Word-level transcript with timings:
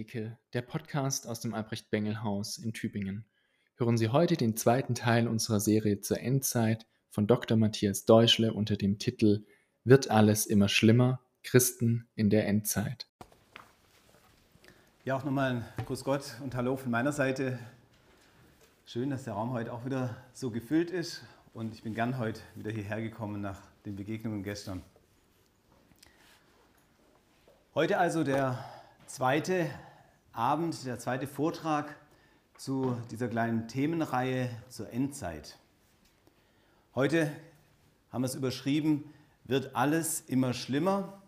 Theke, 0.00 0.38
der 0.54 0.62
Podcast 0.62 1.28
aus 1.28 1.40
dem 1.40 1.52
Albrecht-Bengel-Haus 1.52 2.56
in 2.56 2.72
Tübingen. 2.72 3.26
Hören 3.76 3.98
Sie 3.98 4.08
heute 4.08 4.38
den 4.38 4.56
zweiten 4.56 4.94
Teil 4.94 5.28
unserer 5.28 5.60
Serie 5.60 6.00
zur 6.00 6.20
Endzeit 6.20 6.86
von 7.10 7.26
Dr. 7.26 7.58
Matthias 7.58 8.06
Deutschle 8.06 8.54
unter 8.54 8.78
dem 8.78 8.98
Titel 8.98 9.44
Wird 9.84 10.10
alles 10.10 10.46
immer 10.46 10.70
schlimmer? 10.70 11.20
Christen 11.42 12.08
in 12.14 12.30
der 12.30 12.48
Endzeit. 12.48 13.08
Ja, 15.04 15.16
auch 15.16 15.24
nochmal 15.24 15.56
ein 15.56 15.84
Gruß 15.84 16.02
Gott 16.02 16.40
und 16.42 16.54
Hallo 16.54 16.78
von 16.78 16.90
meiner 16.90 17.12
Seite. 17.12 17.58
Schön, 18.86 19.10
dass 19.10 19.24
der 19.24 19.34
Raum 19.34 19.52
heute 19.52 19.70
auch 19.70 19.84
wieder 19.84 20.16
so 20.32 20.50
gefüllt 20.50 20.90
ist 20.90 21.22
und 21.52 21.74
ich 21.74 21.82
bin 21.82 21.92
gern 21.92 22.16
heute 22.16 22.40
wieder 22.54 22.70
hierher 22.70 23.02
gekommen 23.02 23.42
nach 23.42 23.60
den 23.84 23.96
Begegnungen 23.96 24.44
gestern. 24.44 24.80
Heute 27.74 27.98
also 27.98 28.24
der 28.24 28.64
zweite 29.04 29.68
Abend, 30.32 30.86
der 30.86 30.98
zweite 31.00 31.26
Vortrag 31.26 31.96
zu 32.56 32.96
dieser 33.10 33.26
kleinen 33.26 33.66
Themenreihe 33.66 34.48
zur 34.68 34.90
Endzeit. 34.90 35.58
Heute 36.94 37.32
haben 38.12 38.22
wir 38.22 38.26
es 38.26 38.36
überschrieben, 38.36 39.12
wird 39.44 39.74
alles 39.74 40.20
immer 40.20 40.52
schlimmer 40.52 41.20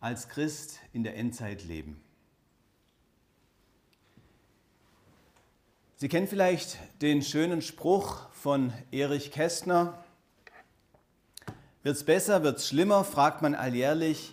als 0.00 0.28
Christ 0.28 0.80
in 0.94 1.04
der 1.04 1.16
Endzeit 1.16 1.62
leben. 1.64 2.00
Sie 5.96 6.08
kennen 6.08 6.26
vielleicht 6.26 6.78
den 7.02 7.22
schönen 7.22 7.60
Spruch 7.60 8.30
von 8.30 8.72
Erich 8.90 9.30
Kästner. 9.30 10.02
Wird 11.82 11.96
es 11.96 12.04
besser, 12.04 12.42
wird 12.42 12.58
es 12.58 12.66
schlimmer, 12.66 13.04
fragt 13.04 13.42
man 13.42 13.54
alljährlich, 13.54 14.32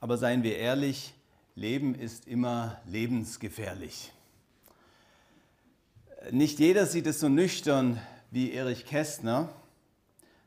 aber 0.00 0.18
seien 0.18 0.42
wir 0.42 0.58
ehrlich, 0.58 1.14
Leben 1.56 1.96
ist 1.96 2.28
immer 2.28 2.80
lebensgefährlich. 2.86 4.12
Nicht 6.30 6.60
jeder 6.60 6.86
sieht 6.86 7.06
es 7.08 7.18
so 7.18 7.28
nüchtern 7.28 8.00
wie 8.30 8.52
Erich 8.52 8.86
Kästner. 8.86 9.48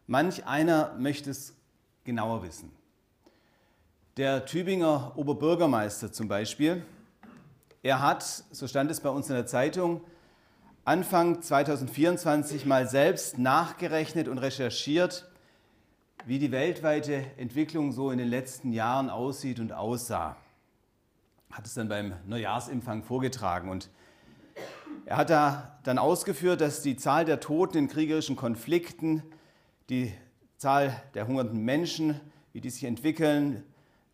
Manch 0.07 0.45
einer 0.45 0.95
möchte 0.97 1.29
es 1.29 1.55
genauer 2.05 2.43
wissen. 2.43 2.71
Der 4.15 4.45
Tübinger 4.45 5.11
Oberbürgermeister 5.17 6.11
zum 6.13 6.29
Beispiel, 6.29 6.85
er 7.81 8.01
hat, 8.01 8.23
so 8.23 8.67
stand 8.67 8.89
es 8.89 9.01
bei 9.01 9.09
uns 9.09 9.27
in 9.27 9.35
der 9.35 9.45
Zeitung, 9.45 10.01
Anfang 10.85 11.41
2024 11.41 12.65
mal 12.65 12.87
selbst 12.87 13.37
nachgerechnet 13.37 14.29
und 14.29 14.37
recherchiert, 14.37 15.29
wie 16.25 16.39
die 16.39 16.51
weltweite 16.51 17.25
Entwicklung 17.37 17.91
so 17.91 18.09
in 18.09 18.19
den 18.19 18.29
letzten 18.29 18.71
Jahren 18.71 19.09
aussieht 19.09 19.59
und 19.59 19.73
aussah 19.73 20.37
hat 21.53 21.67
es 21.67 21.75
dann 21.75 21.87
beim 21.87 22.13
Neujahrsempfang 22.25 23.03
vorgetragen. 23.03 23.69
Und 23.69 23.89
er 25.05 25.17
hat 25.17 25.29
da 25.29 25.79
dann 25.83 25.99
ausgeführt, 25.99 26.61
dass 26.61 26.81
die 26.81 26.97
Zahl 26.97 27.25
der 27.25 27.39
Toten 27.39 27.77
in 27.77 27.87
kriegerischen 27.87 28.35
Konflikten, 28.35 29.23
die 29.89 30.11
Zahl 30.57 31.01
der 31.13 31.27
hungernden 31.27 31.63
Menschen, 31.63 32.19
wie 32.53 32.61
die 32.61 32.69
sich 32.69 32.83
entwickeln, 32.85 33.63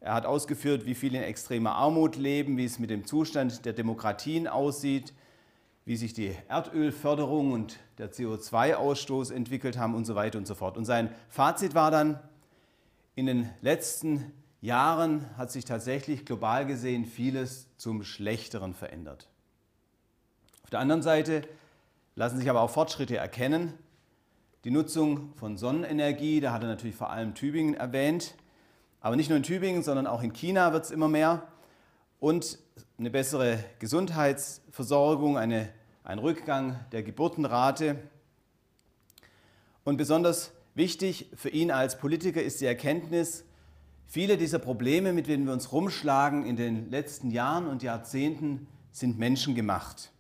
er 0.01 0.13
hat 0.13 0.25
ausgeführt, 0.25 0.85
wie 0.85 0.95
viele 0.95 1.17
in 1.17 1.23
extremer 1.23 1.75
Armut 1.75 2.15
leben, 2.15 2.57
wie 2.57 2.63
es 2.63 2.79
mit 2.79 2.89
dem 2.89 3.05
Zustand 3.05 3.65
der 3.65 3.73
Demokratien 3.73 4.47
aussieht, 4.47 5.13
wie 5.83 5.97
sich 5.97 6.13
die 6.13 6.33
Erdölförderung 6.47 7.51
und 7.51 7.79
der 7.97 8.11
CO2-Ausstoß 8.11 9.33
entwickelt 9.33 9.77
haben 9.77 9.95
und 9.95 10.05
so 10.05 10.15
weiter 10.15 10.37
und 10.37 10.47
so 10.47 10.55
fort. 10.55 10.77
Und 10.77 10.85
sein 10.85 11.13
Fazit 11.27 11.75
war 11.75 11.91
dann, 11.91 12.19
in 13.15 13.25
den 13.25 13.49
letzten 13.59 14.31
Jahren 14.61 15.25
hat 15.37 15.51
sich 15.51 15.63
tatsächlich 15.63 16.25
global 16.25 16.65
gesehen 16.65 17.05
vieles 17.05 17.67
zum 17.77 18.03
Schlechteren 18.03 18.73
verändert. 18.73 19.29
Auf 20.63 20.69
der 20.69 20.79
anderen 20.79 21.01
Seite 21.01 21.43
lassen 22.15 22.37
sich 22.37 22.49
aber 22.49 22.61
auch 22.61 22.69
Fortschritte 22.69 23.17
erkennen. 23.17 23.73
Die 24.65 24.71
Nutzung 24.71 25.33
von 25.37 25.57
Sonnenenergie, 25.57 26.41
da 26.41 26.51
hat 26.51 26.61
er 26.61 26.67
natürlich 26.67 26.95
vor 26.95 27.09
allem 27.09 27.33
Tübingen 27.33 27.75
erwähnt, 27.75 28.35
aber 28.99 29.15
nicht 29.15 29.29
nur 29.29 29.37
in 29.37 29.43
Tübingen, 29.43 29.81
sondern 29.81 30.05
auch 30.05 30.21
in 30.21 30.33
China 30.33 30.73
wird 30.73 30.83
es 30.83 30.91
immer 30.91 31.07
mehr. 31.07 31.47
Und 32.19 32.59
eine 32.97 33.09
bessere 33.09 33.63
Gesundheitsversorgung, 33.79 35.37
eine, 35.37 35.69
ein 36.03 36.19
Rückgang 36.19 36.77
der 36.91 37.03
Geburtenrate. 37.03 37.97
Und 39.85 39.95
besonders 39.95 40.51
wichtig 40.75 41.31
für 41.33 41.49
ihn 41.49 41.71
als 41.71 41.97
Politiker 41.97 42.43
ist 42.43 42.59
die 42.59 42.65
Erkenntnis, 42.65 43.45
Viele 44.11 44.37
dieser 44.37 44.57
Probleme, 44.57 45.13
mit 45.13 45.27
denen 45.27 45.45
wir 45.45 45.53
uns 45.53 45.71
rumschlagen 45.71 46.43
in 46.43 46.55
den 46.55 46.89
letzten 46.89 47.29
Jahren 47.29 47.67
und 47.67 47.83
Jahrzehnten, 47.83 48.67
sind 48.91 49.19
menschengemacht. 49.19 50.11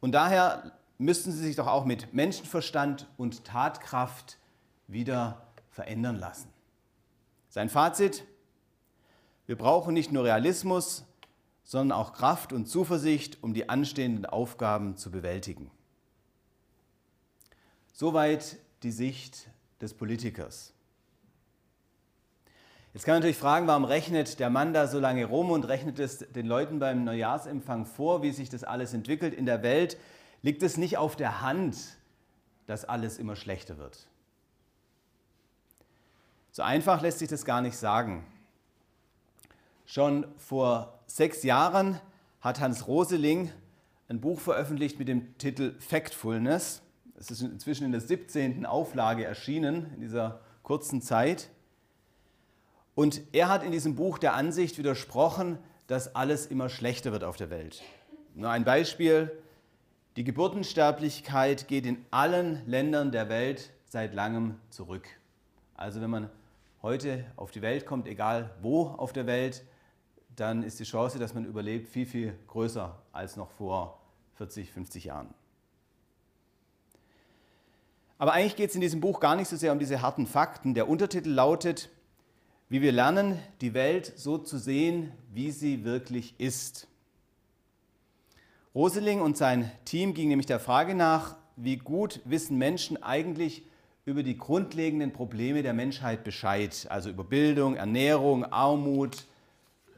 Und 0.00 0.10
daher 0.10 0.72
müssten 0.98 1.30
sie 1.30 1.38
sich 1.38 1.54
doch 1.54 1.68
auch 1.68 1.84
mit 1.84 2.14
Menschenverstand 2.14 3.08
und 3.16 3.44
Tatkraft 3.44 4.38
wieder 4.88 5.46
verändern 5.70 6.16
lassen. 6.16 6.48
Sein 7.48 7.68
Fazit, 7.68 8.24
wir 9.46 9.56
brauchen 9.56 9.94
nicht 9.94 10.10
nur 10.10 10.24
Realismus, 10.24 11.04
sondern 11.62 11.96
auch 11.96 12.12
Kraft 12.12 12.52
und 12.52 12.66
Zuversicht, 12.66 13.40
um 13.40 13.54
die 13.54 13.68
anstehenden 13.68 14.26
Aufgaben 14.26 14.96
zu 14.96 15.12
bewältigen. 15.12 15.70
Soweit 17.92 18.56
die 18.82 18.90
Sicht 18.90 19.48
des 19.80 19.94
Politikers. 19.94 20.73
Jetzt 22.94 23.06
kann 23.06 23.14
man 23.14 23.22
natürlich 23.22 23.38
fragen, 23.38 23.66
warum 23.66 23.84
rechnet 23.84 24.38
der 24.38 24.50
Mann 24.50 24.72
da 24.72 24.86
so 24.86 25.00
lange 25.00 25.24
rum 25.24 25.50
und 25.50 25.64
rechnet 25.64 25.98
es 25.98 26.18
den 26.18 26.46
Leuten 26.46 26.78
beim 26.78 27.02
Neujahrsempfang 27.02 27.86
vor, 27.86 28.22
wie 28.22 28.30
sich 28.30 28.50
das 28.50 28.62
alles 28.62 28.94
entwickelt 28.94 29.34
in 29.34 29.46
der 29.46 29.64
Welt? 29.64 29.98
Liegt 30.42 30.62
es 30.62 30.76
nicht 30.76 30.96
auf 30.96 31.16
der 31.16 31.40
Hand, 31.40 31.76
dass 32.66 32.84
alles 32.84 33.18
immer 33.18 33.34
schlechter 33.34 33.78
wird? 33.78 34.06
So 36.52 36.62
einfach 36.62 37.02
lässt 37.02 37.18
sich 37.18 37.28
das 37.28 37.44
gar 37.44 37.62
nicht 37.62 37.76
sagen. 37.76 38.24
Schon 39.86 40.28
vor 40.38 41.00
sechs 41.08 41.42
Jahren 41.42 42.00
hat 42.40 42.60
Hans 42.60 42.86
Roseling 42.86 43.50
ein 44.08 44.20
Buch 44.20 44.38
veröffentlicht 44.38 45.00
mit 45.00 45.08
dem 45.08 45.36
Titel 45.36 45.74
Factfulness. 45.80 46.80
Es 47.18 47.32
ist 47.32 47.40
inzwischen 47.40 47.86
in 47.86 47.90
der 47.90 48.00
17. 48.00 48.64
Auflage 48.66 49.24
erschienen, 49.24 49.92
in 49.94 50.00
dieser 50.00 50.38
kurzen 50.62 51.02
Zeit. 51.02 51.50
Und 52.94 53.22
er 53.32 53.48
hat 53.48 53.64
in 53.64 53.72
diesem 53.72 53.96
Buch 53.96 54.18
der 54.18 54.34
Ansicht 54.34 54.78
widersprochen, 54.78 55.58
dass 55.86 56.14
alles 56.14 56.46
immer 56.46 56.68
schlechter 56.68 57.12
wird 57.12 57.24
auf 57.24 57.36
der 57.36 57.50
Welt. 57.50 57.82
Nur 58.34 58.50
ein 58.50 58.64
Beispiel. 58.64 59.30
Die 60.16 60.24
Geburtensterblichkeit 60.24 61.66
geht 61.66 61.86
in 61.86 62.04
allen 62.10 62.62
Ländern 62.66 63.10
der 63.10 63.28
Welt 63.28 63.72
seit 63.86 64.14
langem 64.14 64.60
zurück. 64.70 65.08
Also 65.74 66.00
wenn 66.00 66.10
man 66.10 66.30
heute 66.82 67.24
auf 67.36 67.50
die 67.50 67.62
Welt 67.62 67.84
kommt, 67.84 68.06
egal 68.06 68.54
wo 68.62 68.86
auf 68.86 69.12
der 69.12 69.26
Welt, 69.26 69.64
dann 70.36 70.62
ist 70.62 70.78
die 70.78 70.84
Chance, 70.84 71.18
dass 71.18 71.34
man 71.34 71.44
überlebt, 71.44 71.88
viel, 71.88 72.06
viel 72.06 72.38
größer 72.46 72.96
als 73.12 73.36
noch 73.36 73.50
vor 73.50 74.00
40, 74.34 74.70
50 74.70 75.04
Jahren. 75.04 75.34
Aber 78.18 78.32
eigentlich 78.32 78.56
geht 78.56 78.70
es 78.70 78.74
in 78.74 78.80
diesem 78.80 79.00
Buch 79.00 79.20
gar 79.20 79.36
nicht 79.36 79.48
so 79.48 79.56
sehr 79.56 79.72
um 79.72 79.78
diese 79.78 80.00
harten 80.00 80.26
Fakten. 80.26 80.74
Der 80.74 80.88
Untertitel 80.88 81.30
lautet 81.30 81.88
wie 82.74 82.82
wir 82.82 82.90
lernen, 82.90 83.38
die 83.60 83.72
Welt 83.72 84.14
so 84.16 84.36
zu 84.36 84.58
sehen, 84.58 85.12
wie 85.32 85.52
sie 85.52 85.84
wirklich 85.84 86.34
ist. 86.38 86.88
Roseling 88.74 89.20
und 89.20 89.36
sein 89.36 89.70
Team 89.84 90.12
gingen 90.12 90.30
nämlich 90.30 90.48
der 90.48 90.58
Frage 90.58 90.96
nach, 90.96 91.36
wie 91.54 91.76
gut 91.76 92.20
wissen 92.24 92.58
Menschen 92.58 93.00
eigentlich 93.00 93.62
über 94.04 94.24
die 94.24 94.36
grundlegenden 94.36 95.12
Probleme 95.12 95.62
der 95.62 95.72
Menschheit 95.72 96.24
Bescheid, 96.24 96.88
also 96.90 97.10
über 97.10 97.22
Bildung, 97.22 97.76
Ernährung, 97.76 98.44
Armut, 98.44 99.26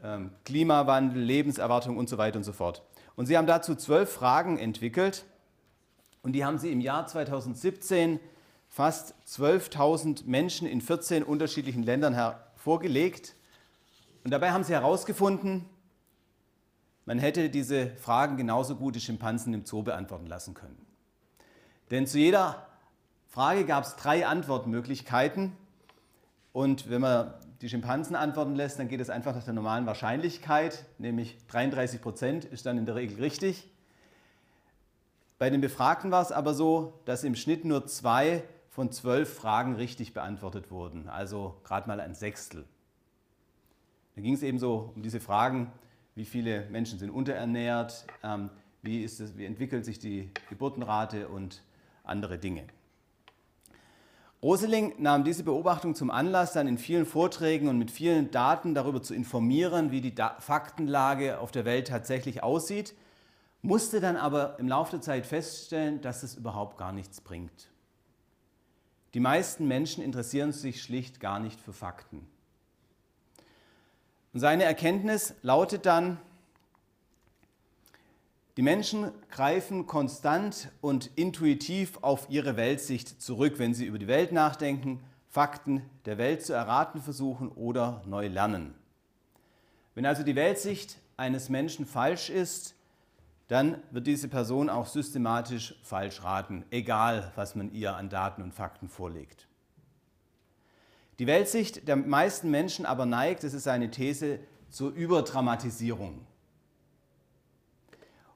ähm, 0.05 0.33
Klimawandel, 0.45 1.23
Lebenserwartung 1.23 1.97
und 1.97 2.11
so 2.11 2.19
weiter 2.19 2.37
und 2.37 2.45
so 2.45 2.53
fort. 2.53 2.83
Und 3.15 3.25
sie 3.25 3.39
haben 3.39 3.47
dazu 3.47 3.75
zwölf 3.75 4.13
Fragen 4.13 4.59
entwickelt 4.59 5.25
und 6.21 6.33
die 6.33 6.45
haben 6.45 6.59
sie 6.59 6.73
im 6.73 6.83
Jahr 6.83 7.07
2017 7.07 8.21
fast 8.69 9.15
12.000 9.27 10.27
Menschen 10.27 10.69
in 10.69 10.83
14 10.83 11.23
unterschiedlichen 11.23 11.83
Ländern 11.83 12.15
vorgelegt. 12.67 13.37
Und 14.25 14.33
dabei 14.33 14.51
haben 14.51 14.65
sie 14.65 14.73
herausgefunden, 14.73 15.67
man 17.05 17.21
hätte 17.21 17.49
diese 17.49 17.91
Fragen 17.91 18.37
genauso 18.37 18.75
gut 18.75 18.97
die 18.97 19.01
Schimpansen 19.01 19.55
im 19.55 19.65
Zoo 19.65 19.85
beantworten 19.85 20.27
lassen 20.27 20.55
können. 20.55 20.85
Denn 21.93 22.09
zu 22.09 22.19
jeder 22.19 22.67
Frage 23.29 23.67
gab 23.67 23.85
es 23.85 23.95
drei 23.95 24.27
Antwortmöglichkeiten. 24.27 25.53
Und 26.53 26.91
wenn 26.91 27.03
man 27.03 27.35
die 27.61 27.69
Schimpansen 27.69 28.17
antworten 28.17 28.57
lässt, 28.57 28.81
dann 28.81 28.89
geht 28.89 29.01
es 29.01 29.11
einfach 29.11 29.37
nach 29.37 29.45
der 29.45 29.55
normalen 29.55 29.87
Wahrscheinlichkeit, 29.87 30.87
nämlich 30.99 31.39
33 31.47 32.03
Prozent 32.03 32.45
ist 32.47 32.67
dann 32.67 32.79
in 32.79 32.85
der 32.85 32.97
Regel 32.97 33.21
richtig. 33.21 33.71
Bei 35.39 35.51
den 35.51 35.61
Befragten 35.61 36.11
war 36.11 36.23
es 36.23 36.33
aber 36.33 36.53
so, 36.53 36.95
dass 37.05 37.23
im 37.23 37.37
Schnitt 37.37 37.65
nur 37.65 37.87
zwei 37.87 38.43
von 38.77 38.93
zwölf 38.93 39.33
Fragen 39.33 39.77
richtig 39.77 40.13
beantwortet 40.13 40.71
wurden, 40.71 41.09
also 41.09 41.57
gerade 41.65 41.89
mal 41.89 41.99
ein 41.99 42.15
Sechstel. 42.15 42.67
Da 44.15 44.21
ging 44.21 44.35
es 44.35 44.43
eben 44.43 44.59
so 44.59 44.93
um 44.95 45.01
diese 45.01 45.19
Fragen, 45.19 45.73
wie 46.15 46.27
viele 46.27 46.67
Menschen 46.67 46.99
sind 46.99 47.09
unterernährt, 47.09 48.05
ähm, 48.23 48.51
wie, 48.83 49.03
ist 49.03 49.19
es, 49.19 49.39
wie 49.39 49.47
entwickelt 49.47 49.87
sich 49.87 49.99
die 49.99 50.31
Geburtenrate 50.51 51.29
und 51.29 51.63
andere 52.05 52.37
Dinge. 52.37 52.65
Roseling 54.43 54.93
nahm 54.99 55.25
diese 55.25 55.43
Beobachtung 55.43 55.95
zum 55.95 56.11
Anlass, 56.11 56.53
dann 56.53 56.69
in 56.69 56.77
vielen 56.77 57.07
Vorträgen 57.07 57.69
und 57.69 57.79
mit 57.79 57.91
vielen 57.91 58.31
Daten 58.31 58.75
darüber 58.75 59.01
zu 59.01 59.15
informieren, 59.15 59.91
wie 59.91 60.03
die 60.03 60.15
Faktenlage 60.39 61.41
auf 61.41 61.51
der 61.51 61.65
Welt 61.65 61.89
tatsächlich 61.89 62.43
aussieht, 62.43 62.95
musste 63.63 64.01
dann 64.01 64.17
aber 64.17 64.59
im 64.59 64.69
Laufe 64.69 64.91
der 64.91 65.01
Zeit 65.01 65.25
feststellen, 65.25 66.03
dass 66.03 66.23
es 66.23 66.35
überhaupt 66.35 66.77
gar 66.77 66.93
nichts 66.93 67.23
bringt. 67.23 67.71
Die 69.17 69.21
meisten 69.21 69.67
Menschen 69.67 70.05
interessieren 70.05 70.53
sich 70.53 70.83
schlicht 70.83 71.21
gar 71.21 71.41
nicht 71.41 71.59
für 71.59 71.73
Fakten. 71.73 72.29
Und 74.35 74.41
seine 74.41 74.65
Erkenntnis 74.65 75.35
lautet 75.41 75.87
dann, 75.87 76.19
die 78.59 78.63
Menschen 78.63 79.11
greifen 79.31 79.87
konstant 79.87 80.71
und 80.83 81.07
intuitiv 81.17 81.97
auf 82.03 82.27
ihre 82.29 82.59
Weltsicht 82.59 83.23
zurück, 83.23 83.55
wenn 83.57 83.73
sie 83.73 83.87
über 83.87 83.99
die 83.99 84.07
Welt 84.07 84.33
nachdenken, 84.33 85.03
Fakten 85.31 85.81
der 86.05 86.19
Welt 86.19 86.45
zu 86.45 86.53
erraten 86.53 87.01
versuchen 87.01 87.49
oder 87.49 88.03
neu 88.05 88.27
lernen. 88.29 88.75
Wenn 89.95 90.05
also 90.05 90.25
die 90.25 90.37
Weltsicht 90.37 90.99
eines 91.17 91.49
Menschen 91.49 91.87
falsch 91.87 92.29
ist, 92.29 92.75
dann 93.49 93.83
wird 93.91 94.07
diese 94.07 94.29
Person 94.29 94.69
auch 94.69 94.87
systematisch 94.87 95.75
falsch 95.83 96.23
raten, 96.23 96.65
egal 96.71 97.33
was 97.37 97.55
man 97.55 97.73
ihr 97.73 97.95
an 97.95 98.09
Daten 98.09 98.43
und 98.43 98.53
Fakten 98.53 98.89
vorlegt. 98.89 99.47
Die 101.19 101.27
Weltsicht 101.27 101.89
der 101.89 101.97
meisten 101.97 102.51
Menschen 102.51 102.85
aber 102.85 103.07
neigt, 103.07 103.45
das 103.45 103.55
ist 103.55 103.65
seine 103.65 103.91
These, 103.91 104.41
zur 104.69 104.91
Überdramatisierung. 104.91 106.27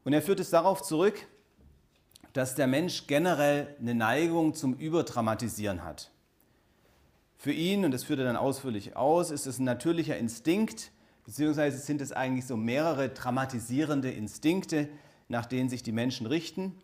Und 0.05 0.13
er 0.13 0.23
führt 0.23 0.41
es 0.41 0.51
darauf 0.51 0.83
zurück, 0.83 1.27
dass 2.33 2.55
der 2.55 2.67
Mensch 2.67 3.07
generell 3.07 3.77
eine 3.81 3.95
Neigung 3.95 4.55
zum 4.55 4.75
Überdramatisieren 4.75 5.85
hat. 5.85 6.11
Für 7.37 7.53
ihn, 7.53 7.85
und 7.85 7.91
das 7.91 8.05
führt 8.05 8.21
er 8.21 8.27
dann 8.27 8.37
ausführlich 8.37 8.97
aus, 8.97 9.31
ist 9.31 9.47
es 9.47 9.59
ein 9.59 9.65
natürlicher 9.65 10.17
Instinkt, 10.17 10.93
beziehungsweise 11.31 11.79
sind 11.79 12.01
es 12.01 12.11
eigentlich 12.11 12.45
so 12.45 12.57
mehrere 12.57 13.09
dramatisierende 13.09 14.11
Instinkte, 14.11 14.89
nach 15.29 15.47
denen 15.47 15.69
sich 15.69 15.85
die 15.85 15.93
Menschen 15.93 16.27
richten. 16.27 16.75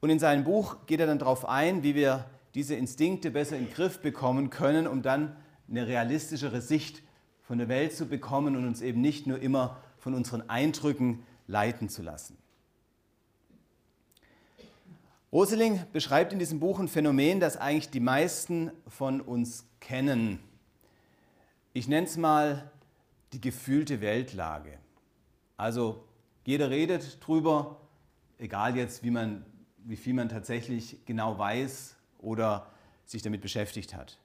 Und 0.00 0.08
in 0.08 0.18
seinem 0.18 0.44
Buch 0.44 0.86
geht 0.86 1.00
er 1.00 1.06
dann 1.06 1.18
darauf 1.18 1.46
ein, 1.46 1.82
wie 1.82 1.94
wir 1.94 2.24
diese 2.54 2.76
Instinkte 2.76 3.30
besser 3.30 3.58
in 3.58 3.66
den 3.66 3.74
Griff 3.74 4.00
bekommen 4.00 4.48
können, 4.48 4.86
um 4.86 5.02
dann 5.02 5.36
eine 5.68 5.86
realistischere 5.86 6.62
Sicht 6.62 7.02
von 7.42 7.58
der 7.58 7.68
Welt 7.68 7.94
zu 7.94 8.06
bekommen 8.06 8.56
und 8.56 8.66
uns 8.66 8.80
eben 8.80 9.02
nicht 9.02 9.26
nur 9.26 9.38
immer 9.38 9.76
von 9.98 10.14
unseren 10.14 10.48
Eindrücken 10.48 11.22
leiten 11.46 11.90
zu 11.90 12.00
lassen. 12.00 12.38
Roseling 15.30 15.82
beschreibt 15.92 16.32
in 16.32 16.38
diesem 16.38 16.58
Buch 16.58 16.80
ein 16.80 16.88
Phänomen, 16.88 17.38
das 17.38 17.58
eigentlich 17.58 17.90
die 17.90 18.00
meisten 18.00 18.70
von 18.86 19.20
uns 19.20 19.66
kennen. 19.78 20.38
Ich 21.74 21.86
nenne 21.86 22.06
es 22.06 22.16
mal 22.16 22.70
die 23.32 23.40
gefühlte 23.40 24.00
Weltlage. 24.00 24.78
Also 25.56 26.04
jeder 26.44 26.70
redet 26.70 27.18
drüber, 27.26 27.80
egal 28.38 28.76
jetzt, 28.76 29.02
wie, 29.02 29.10
man, 29.10 29.44
wie 29.84 29.96
viel 29.96 30.14
man 30.14 30.28
tatsächlich 30.28 31.04
genau 31.04 31.38
weiß 31.38 31.96
oder 32.18 32.70
sich 33.04 33.22
damit 33.22 33.42
beschäftigt 33.42 33.94
hat. 33.94 34.18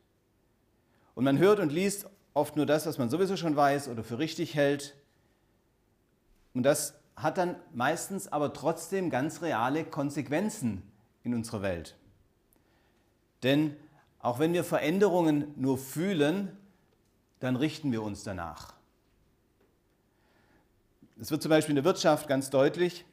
Und 1.16 1.24
man 1.26 1.38
hört 1.38 1.60
und 1.60 1.72
liest 1.72 2.08
oft 2.34 2.56
nur 2.56 2.66
das, 2.66 2.86
was 2.86 2.98
man 2.98 3.10
sowieso 3.10 3.38
schon 3.38 3.56
weiß 3.56 3.88
oder 3.88 4.04
für 4.04 4.20
richtig 4.20 4.56
hält. 4.56 4.96
Und 6.54 6.64
das 6.64 6.96
hat 7.16 7.38
dann 7.38 7.56
meistens 7.74 8.32
aber 8.32 8.54
trotzdem 8.54 9.10
ganz 9.10 9.42
reale 9.42 9.86
Konsequenzen 9.86 10.82
in 11.24 11.34
unserer 11.34 11.62
Welt. 11.62 11.96
Denn 13.44 13.76
auch 14.20 14.40
wenn 14.40 14.54
wir 14.54 14.64
Veränderungen 14.64 15.54
nur 15.58 15.78
fühlen, 15.78 16.58
dann 17.40 17.56
richten 17.56 17.92
wir 17.92 18.02
uns 18.02 18.24
danach. 18.24 18.73
Es 21.20 21.30
wird 21.30 21.44
zum 21.44 21.50
Beispiel 21.50 21.72
in 21.74 21.76
der 21.76 21.86
Wirtschaft 21.86 22.28
ganz 22.28 22.50
deutlich, 22.50 23.06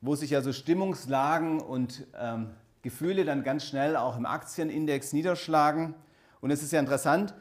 wo 0.00 0.14
sich 0.14 0.30
ja 0.30 0.42
so 0.42 0.52
Stimmungslagen 0.52 1.60
und 1.60 2.06
ähm, 2.16 2.50
Gefühle 2.82 3.24
dann 3.24 3.42
ganz 3.42 3.64
schnell 3.64 3.96
auch 3.96 4.16
im 4.16 4.26
Aktienindex 4.26 5.12
niederschlagen. 5.12 5.94
Und 6.40 6.52
es 6.52 6.62
ist 6.62 6.72
ja 6.72 6.78
interessant, 6.78 7.34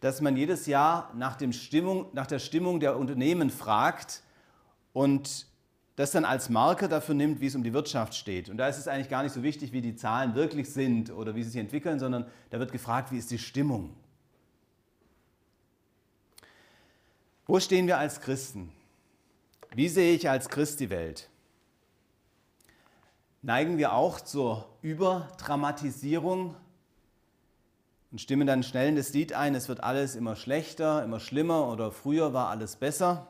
dass 0.00 0.22
man 0.22 0.34
jedes 0.34 0.66
Jahr 0.66 1.12
nach, 1.14 1.38
Stimmung, 1.52 2.06
nach 2.14 2.26
der 2.26 2.38
Stimmung 2.38 2.80
der 2.80 2.96
Unternehmen 2.96 3.50
fragt 3.50 4.22
und 4.94 5.46
das 5.96 6.12
dann 6.12 6.24
als 6.24 6.48
Marker 6.48 6.88
dafür 6.88 7.14
nimmt, 7.14 7.42
wie 7.42 7.46
es 7.46 7.54
um 7.54 7.62
die 7.62 7.74
Wirtschaft 7.74 8.14
steht. 8.14 8.48
Und 8.48 8.56
da 8.56 8.66
ist 8.66 8.78
es 8.78 8.88
eigentlich 8.88 9.10
gar 9.10 9.22
nicht 9.22 9.34
so 9.34 9.42
wichtig, 9.42 9.72
wie 9.72 9.82
die 9.82 9.94
Zahlen 9.94 10.34
wirklich 10.34 10.72
sind 10.72 11.10
oder 11.10 11.34
wie 11.34 11.42
sie 11.42 11.50
sich 11.50 11.60
entwickeln, 11.60 11.98
sondern 11.98 12.24
da 12.48 12.58
wird 12.58 12.72
gefragt, 12.72 13.12
wie 13.12 13.18
ist 13.18 13.30
die 13.30 13.38
Stimmung. 13.38 13.94
Wo 17.46 17.60
stehen 17.60 17.86
wir 17.86 17.98
als 17.98 18.22
Christen? 18.22 18.72
Wie 19.74 19.88
sehe 19.88 20.14
ich 20.14 20.28
als 20.28 20.48
Christ 20.48 20.80
die 20.80 20.90
Welt? 20.90 21.28
Neigen 23.42 23.78
wir 23.78 23.92
auch 23.92 24.20
zur 24.20 24.68
Überdramatisierung 24.82 26.56
und 28.10 28.20
stimmen 28.20 28.46
dann 28.46 28.64
schnell 28.64 28.88
in 28.88 28.96
das 28.96 29.12
Lied 29.12 29.32
ein, 29.32 29.54
es 29.54 29.68
wird 29.68 29.82
alles 29.82 30.16
immer 30.16 30.34
schlechter, 30.34 31.04
immer 31.04 31.20
schlimmer 31.20 31.68
oder 31.68 31.92
früher 31.92 32.32
war 32.32 32.48
alles 32.48 32.76
besser? 32.76 33.28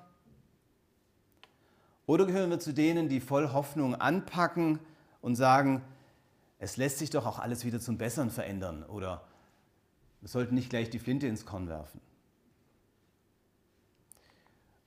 Oder 2.07 2.27
gehören 2.27 2.51
wir 2.51 2.59
zu 2.59 2.73
denen, 2.73 3.09
die 3.09 3.21
voll 3.21 3.53
Hoffnung 3.53 3.95
anpacken 3.95 4.81
und 5.21 5.37
sagen, 5.37 5.83
es 6.59 6.77
lässt 6.79 6.99
sich 6.99 7.11
doch 7.11 7.27
auch 7.27 7.39
alles 7.39 7.65
wieder 7.65 7.81
zum 7.81 7.99
Besseren 7.99 8.31
verändern 8.31 8.83
oder 8.85 9.23
wir 10.21 10.29
sollten 10.29 10.55
nicht 10.55 10.71
gleich 10.71 10.91
die 10.91 10.99
Flinte 10.99 11.27
ins 11.27 11.45
Korn 11.45 11.69
werfen? 11.69 12.01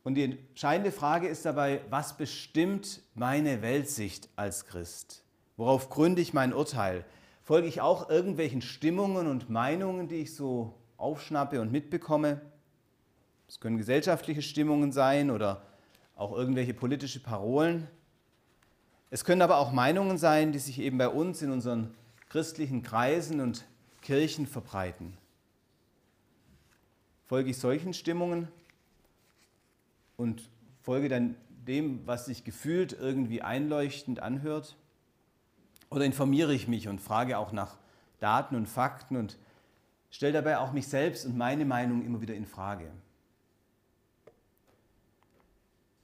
Und 0.03 0.15
die 0.15 0.23
entscheidende 0.23 0.91
Frage 0.91 1.27
ist 1.27 1.45
dabei, 1.45 1.81
was 1.89 2.17
bestimmt 2.17 3.01
meine 3.15 3.61
Weltsicht 3.61 4.29
als 4.35 4.65
Christ? 4.65 5.23
Worauf 5.55 5.89
gründe 5.89 6.21
ich 6.21 6.33
mein 6.33 6.53
Urteil? 6.53 7.05
Folge 7.41 7.67
ich 7.67 7.79
auch 7.79 8.09
irgendwelchen 8.09 8.61
Stimmungen 8.61 9.27
und 9.27 9.49
Meinungen, 9.49 10.07
die 10.07 10.17
ich 10.17 10.35
so 10.35 10.73
aufschnappe 10.97 11.61
und 11.61 11.71
mitbekomme? 11.71 12.41
Es 13.47 13.59
können 13.59 13.77
gesellschaftliche 13.77 14.41
Stimmungen 14.41 14.91
sein 14.91 15.29
oder 15.31 15.63
auch 16.15 16.33
irgendwelche 16.33 16.73
politische 16.73 17.21
Parolen. 17.21 17.87
Es 19.09 19.23
können 19.23 19.41
aber 19.41 19.57
auch 19.57 19.71
Meinungen 19.71 20.17
sein, 20.17 20.51
die 20.51 20.59
sich 20.59 20.79
eben 20.79 20.97
bei 20.97 21.07
uns 21.07 21.41
in 21.41 21.51
unseren 21.51 21.93
christlichen 22.29 22.81
Kreisen 22.83 23.39
und 23.39 23.63
Kirchen 24.01 24.47
verbreiten. 24.47 25.17
Folge 27.25 27.51
ich 27.51 27.57
solchen 27.57 27.93
Stimmungen 27.93 28.47
und 30.23 30.49
folge 30.81 31.09
dann 31.09 31.35
dem, 31.67 32.07
was 32.07 32.25
sich 32.25 32.43
gefühlt 32.43 32.93
irgendwie 32.93 33.41
einleuchtend 33.41 34.19
anhört? 34.21 34.75
Oder 35.89 36.05
informiere 36.05 36.53
ich 36.53 36.67
mich 36.67 36.87
und 36.87 36.99
frage 36.99 37.37
auch 37.37 37.51
nach 37.51 37.77
Daten 38.19 38.55
und 38.55 38.67
Fakten 38.67 39.15
und 39.15 39.37
stelle 40.09 40.33
dabei 40.33 40.57
auch 40.57 40.71
mich 40.71 40.87
selbst 40.87 41.25
und 41.25 41.37
meine 41.37 41.65
Meinung 41.65 42.03
immer 42.03 42.21
wieder 42.21 42.33
in 42.33 42.45
Frage? 42.45 42.89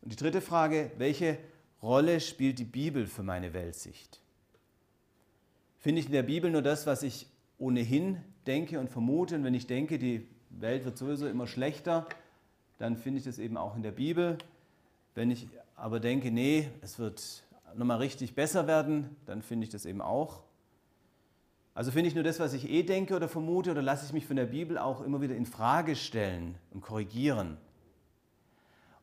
Und 0.02 0.12
die 0.12 0.16
dritte 0.16 0.42
Frage, 0.42 0.92
welche 0.98 1.38
Rolle 1.82 2.20
spielt 2.20 2.60
die 2.60 2.66
Bibel 2.66 3.08
für 3.08 3.24
meine 3.24 3.54
Weltsicht? 3.54 4.20
Finde 5.80 6.02
ich 6.02 6.08
in 6.08 6.12
der 6.12 6.24
Bibel 6.24 6.52
nur 6.52 6.62
das, 6.62 6.86
was 6.86 7.04
ich 7.04 7.28
ohnehin 7.58 8.22
denke 8.46 8.80
und 8.80 8.90
vermute? 8.90 9.36
Und 9.36 9.44
wenn 9.44 9.54
ich 9.54 9.68
denke, 9.68 9.98
die 9.98 10.28
Welt 10.50 10.86
wird 10.86 10.98
sowieso 10.98 11.28
immer 11.28 11.48
schlechter, 11.48 12.08
dann 12.80 12.98
finde 12.98 13.20
ich 13.20 13.26
das 13.26 13.38
eben 13.38 13.58
auch 13.58 13.76
in 13.76 13.84
der 13.84 13.92
Bibel. 13.92 14.38
Wenn 15.14 15.30
ich 15.30 15.48
aber 15.76 16.00
denke, 16.00 16.32
nee, 16.32 16.70
es 16.82 16.98
wird 16.98 17.44
nochmal 17.76 17.98
richtig 17.98 18.34
besser 18.34 18.66
werden, 18.66 19.16
dann 19.26 19.42
finde 19.42 19.66
ich 19.66 19.70
das 19.70 19.86
eben 19.86 20.02
auch. 20.02 20.42
Also 21.76 21.92
finde 21.92 22.08
ich 22.08 22.16
nur 22.16 22.24
das, 22.24 22.40
was 22.40 22.54
ich 22.54 22.70
eh 22.70 22.84
denke 22.84 23.16
oder 23.16 23.30
vermute, 23.30 23.72
oder 23.72 23.82
lasse 23.82 24.06
ich 24.06 24.14
mich 24.14 24.26
von 24.26 24.36
der 24.36 24.48
Bibel 24.48 24.78
auch 24.78 25.02
immer 25.02 25.22
wieder 25.22 25.36
in 25.36 25.46
Frage 25.46 25.96
stellen 25.96 26.56
und 26.72 26.82
korrigieren? 26.82 27.58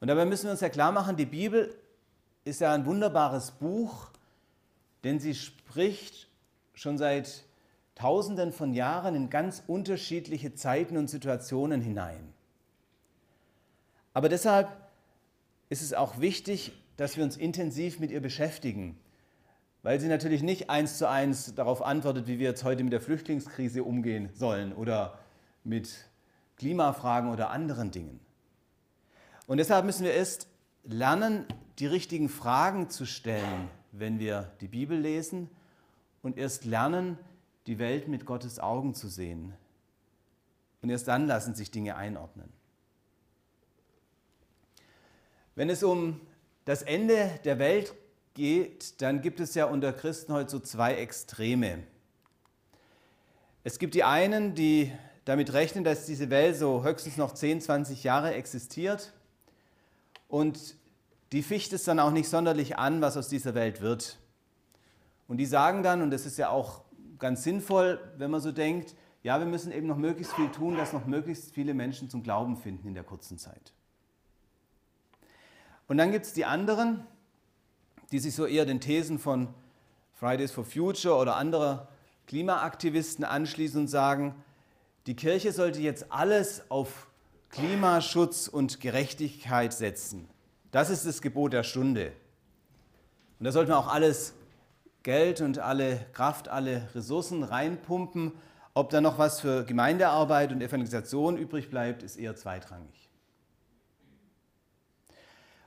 Und 0.01 0.09
dabei 0.09 0.25
müssen 0.25 0.45
wir 0.45 0.51
uns 0.51 0.61
ja 0.61 0.69
klar 0.69 0.93
machen, 0.93 1.17
die 1.17 1.27
Bibel 1.27 1.75
ist 2.45 2.61
ja 2.61 2.73
ein 2.73 2.87
wunderbares 2.87 3.53
Buch, 3.53 4.11
denn 5.05 5.21
sie 5.21 5.35
spricht 5.35 6.29
schon 6.75 6.99
seit 6.99 7.45
Tausenden 7.95 8.53
von 8.53 8.75
Jahren 8.75 9.15
in 9.15 9.31
ganz 9.31 9.63
unterschiedliche 9.67 10.55
Zeiten 10.55 10.99
und 10.99 11.09
Situationen 11.09 11.81
hinein. 11.81 12.36
Aber 14.17 14.31
deshalb 14.31 14.71
ist 15.69 15.83
es 15.83 15.93
auch 15.93 16.23
wichtig, 16.23 16.73
dass 16.97 17.19
wir 17.19 17.23
uns 17.23 17.37
intensiv 17.37 18.01
mit 18.01 18.11
ihr 18.11 18.23
beschäftigen, 18.23 18.99
weil 19.83 20.01
sie 20.01 20.09
natürlich 20.09 20.43
nicht 20.43 20.71
eins 20.71 20.97
zu 20.97 21.07
eins 21.07 21.55
darauf 21.55 21.83
antwortet, 21.83 22.27
wie 22.27 22.39
wir 22.39 22.49
jetzt 22.49 22.65
heute 22.65 22.83
mit 22.83 22.95
der 22.95 23.03
Flüchtlingskrise 23.03 23.85
umgehen 23.85 24.31
sollen 24.33 24.73
oder 24.73 25.19
mit 25.65 26.09
Klimafragen 26.57 27.31
oder 27.31 27.51
anderen 27.51 27.91
Dingen. 27.91 28.19
Und 29.47 29.59
deshalb 29.59 29.85
müssen 29.85 30.05
wir 30.05 30.15
erst 30.15 30.49
lernen, 30.85 31.45
die 31.79 31.87
richtigen 31.87 32.31
Fragen 32.31 32.89
zu 32.89 33.05
stellen, 33.05 33.69
wenn 33.93 34.19
wir 34.19 34.51
die 34.63 34.69
Bibel 34.69 34.99
lesen 34.99 35.51
und 36.23 36.39
erst 36.39 36.65
lernen, 36.65 37.19
die 37.67 37.79
Welt 37.79 38.09
mit 38.09 38.25
Gottes 38.25 38.61
Augen 38.61 38.95
zu 38.95 39.09
sehen. 39.09 39.53
Und 40.81 40.89
erst 40.89 41.07
dann 41.07 41.27
lassen 41.27 41.55
sich 41.55 41.71
Dinge 41.71 41.97
einordnen. 41.97 42.56
Wenn 45.57 45.71
es 45.71 45.83
um 45.83 46.21
das 46.67 46.83
Ende 46.83 47.41
der 47.45 47.59
Welt 47.59 47.95
geht, 48.35 49.01
dann 49.01 49.23
gibt 49.23 49.41
es 49.41 49.55
ja 49.55 49.65
unter 49.65 49.95
Christen 49.95 50.35
heute 50.35 50.51
so 50.51 50.59
zwei 50.59 50.97
Extreme. 50.97 51.79
Es 53.65 53.79
gibt 53.79 53.95
die 53.95 54.05
einen, 54.05 54.55
die 54.55 54.93
damit 55.25 55.55
rechnen, 55.55 55.83
dass 55.83 56.05
diese 56.05 56.29
Welt 56.29 56.57
so 56.57 56.85
höchstens 56.85 57.17
noch 57.17 57.33
10, 57.33 57.63
20 57.63 58.05
Jahre 58.05 58.35
existiert 58.35 59.15
und 60.29 60.77
die 61.33 61.43
ficht 61.43 61.73
es 61.73 61.85
dann 61.85 62.01
auch 62.01 62.11
nicht 62.11 62.29
sonderlich 62.29 62.77
an, 62.77 63.01
was 63.01 63.17
aus 63.17 63.29
dieser 63.29 63.55
Welt 63.55 63.81
wird. 63.81 64.19
Und 65.27 65.39
die 65.39 65.47
sagen 65.47 65.83
dann, 65.83 66.03
und 66.03 66.11
das 66.11 66.27
ist 66.27 66.37
ja 66.37 66.51
auch 66.51 66.83
ganz 67.19 67.45
sinnvoll, 67.45 67.99
wenn 68.19 68.31
man 68.31 68.43
so 68.43 68.53
denkt, 68.53 68.95
ja, 69.23 69.39
wir 69.39 69.47
müssen 69.47 69.73
eben 69.73 69.87
noch 69.87 69.97
möglichst 69.97 70.35
viel 70.35 70.51
tun, 70.51 70.77
dass 70.77 70.93
noch 70.93 71.07
möglichst 71.07 71.55
viele 71.55 71.73
Menschen 71.73 72.11
zum 72.11 72.23
Glauben 72.23 72.59
finden 72.59 72.89
in 72.89 72.95
der 72.95 73.05
kurzen 73.05 73.39
Zeit. 73.39 73.73
Und 75.89 75.99
dann 75.99 76.13
gibt 76.13 76.27
es 76.27 76.33
die 76.33 76.45
anderen, 76.45 77.07
die 78.13 78.19
sich 78.19 78.35
so 78.35 78.47
eher 78.47 78.67
den 78.67 78.81
Thesen 78.81 79.19
von 79.19 79.49
Fridays 80.15 80.53
for 80.53 80.65
Future 80.65 81.17
oder 81.17 81.37
anderer 81.37 81.89
Klimaaktivisten 82.27 83.25
anschließen 83.25 83.83
und 83.83 83.89
sagen, 83.89 84.35
die 85.07 85.15
Kirche 85.15 85.53
sollte 85.53 85.81
jetzt 85.81 86.07
alles 86.11 86.71
auf 86.71 87.07
Klimaschutz 87.51 88.49
und 88.49 88.81
Gerechtigkeit 88.81 89.73
setzen. 89.73 90.29
Das 90.73 90.91
ist 90.91 91.07
das 91.07 91.23
Gebot 91.23 91.53
der 91.53 91.63
Stunde. 91.63 92.13
Und 93.39 93.45
da 93.45 93.53
sollten 93.53 93.71
wir 93.71 93.79
auch 93.79 93.93
alles 93.93 94.35
Geld 95.03 95.41
und 95.41 95.59
alle 95.61 96.05
Kraft, 96.13 96.49
alle 96.49 96.89
Ressourcen 96.95 97.45
reinpumpen. 97.45 98.33
Ob 98.75 98.91
da 98.91 99.01
noch 99.01 99.19
was 99.19 99.41
für 99.41 99.65
Gemeindearbeit 99.65 100.51
und 100.51 100.61
Evangelisation 100.61 101.37
übrig 101.37 101.71
bleibt, 101.71 102.03
ist 102.03 102.17
eher 102.17 102.35
zweitrangig. 102.35 103.06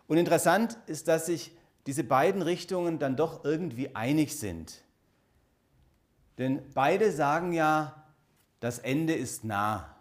Und 0.10 0.18
interessant 0.18 0.76
ist, 0.88 1.08
dass 1.08 1.28
sich 1.28 1.56
diese 1.86 2.04
beiden 2.04 2.42
Richtungen 2.42 2.98
dann 2.98 3.16
doch 3.16 3.46
irgendwie 3.46 3.96
einig 3.96 4.38
sind. 4.38 4.82
Denn 6.40 6.64
beide 6.74 7.12
sagen 7.12 7.54
ja, 7.54 8.04
das 8.60 8.80
Ende 8.80 9.14
ist 9.14 9.44
nah. 9.44 9.96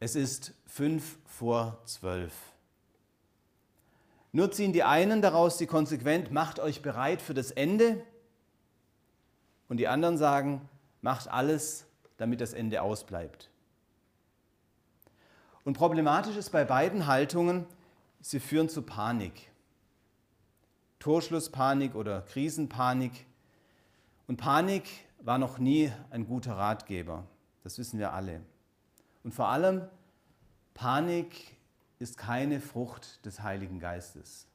Es 0.00 0.16
ist 0.16 0.54
fünf 0.66 1.18
vor 1.24 1.78
zwölf. 1.84 2.32
Nur 4.32 4.50
ziehen 4.50 4.72
die 4.72 4.82
einen 4.82 5.22
daraus 5.22 5.56
die 5.56 5.66
konsequent, 5.66 6.32
macht 6.32 6.58
euch 6.58 6.82
bereit 6.82 7.22
für 7.22 7.34
das 7.34 7.52
Ende. 7.52 8.04
Und 9.68 9.76
die 9.76 9.86
anderen 9.86 10.18
sagen, 10.18 10.68
macht 11.00 11.28
alles, 11.28 11.86
damit 12.16 12.40
das 12.40 12.54
Ende 12.54 12.82
ausbleibt. 12.82 13.50
Und 15.64 15.74
problematisch 15.74 16.36
ist 16.36 16.50
bei 16.50 16.64
beiden 16.64 17.06
Haltungen, 17.06 17.66
sie 18.20 18.40
führen 18.40 18.68
zu 18.68 18.82
Panik. 18.82 19.50
Torschlusspanik 20.98 21.94
oder 21.94 22.22
Krisenpanik. 22.22 23.26
Und 24.26 24.36
Panik 24.36 24.88
war 25.20 25.38
noch 25.38 25.58
nie 25.58 25.92
ein 26.10 26.26
guter 26.26 26.56
Ratgeber. 26.56 27.24
Das 27.62 27.78
wissen 27.78 27.98
wir 27.98 28.12
alle. 28.12 28.40
Und 29.22 29.32
vor 29.32 29.48
allem, 29.48 29.86
Panik 30.74 31.56
ist 31.98 32.16
keine 32.16 32.60
Frucht 32.60 33.24
des 33.24 33.42
Heiligen 33.42 33.80
Geistes. 33.80 34.46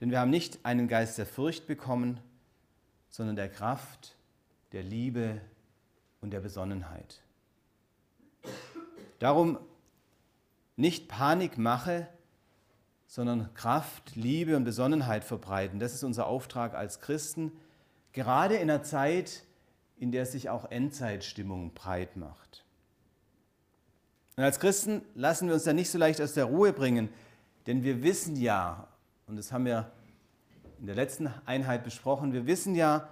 Denn 0.00 0.10
wir 0.10 0.20
haben 0.20 0.30
nicht 0.30 0.64
einen 0.64 0.88
Geist 0.88 1.18
der 1.18 1.26
Furcht 1.26 1.66
bekommen, 1.66 2.20
sondern 3.08 3.36
der 3.36 3.48
Kraft, 3.48 4.16
der 4.72 4.82
Liebe 4.82 5.40
und 6.20 6.30
der 6.30 6.40
Besonnenheit. 6.40 7.22
Darum 9.18 9.58
nicht 10.76 11.08
Panik 11.08 11.58
mache, 11.58 12.08
sondern 13.06 13.52
Kraft, 13.54 14.16
Liebe 14.16 14.56
und 14.56 14.64
Besonnenheit 14.64 15.24
verbreiten. 15.24 15.78
Das 15.78 15.92
ist 15.92 16.02
unser 16.02 16.26
Auftrag 16.26 16.74
als 16.74 17.00
Christen, 17.00 17.52
gerade 18.12 18.54
in 18.54 18.70
einer 18.70 18.82
Zeit, 18.82 19.44
in 19.98 20.12
der 20.12 20.26
sich 20.26 20.48
auch 20.48 20.70
Endzeitstimmung 20.70 21.74
breit 21.74 22.16
macht. 22.16 22.64
Und 24.36 24.44
als 24.44 24.60
Christen 24.60 25.02
lassen 25.14 25.46
wir 25.46 25.54
uns 25.54 25.64
da 25.64 25.72
nicht 25.72 25.90
so 25.90 25.98
leicht 25.98 26.20
aus 26.20 26.32
der 26.32 26.46
Ruhe 26.46 26.72
bringen, 26.72 27.10
denn 27.66 27.82
wir 27.82 28.02
wissen 28.02 28.36
ja, 28.36 28.88
und 29.26 29.36
das 29.36 29.52
haben 29.52 29.66
wir 29.66 29.92
in 30.80 30.86
der 30.86 30.96
letzten 30.96 31.32
Einheit 31.44 31.84
besprochen, 31.84 32.32
wir 32.32 32.46
wissen 32.46 32.74
ja, 32.74 33.08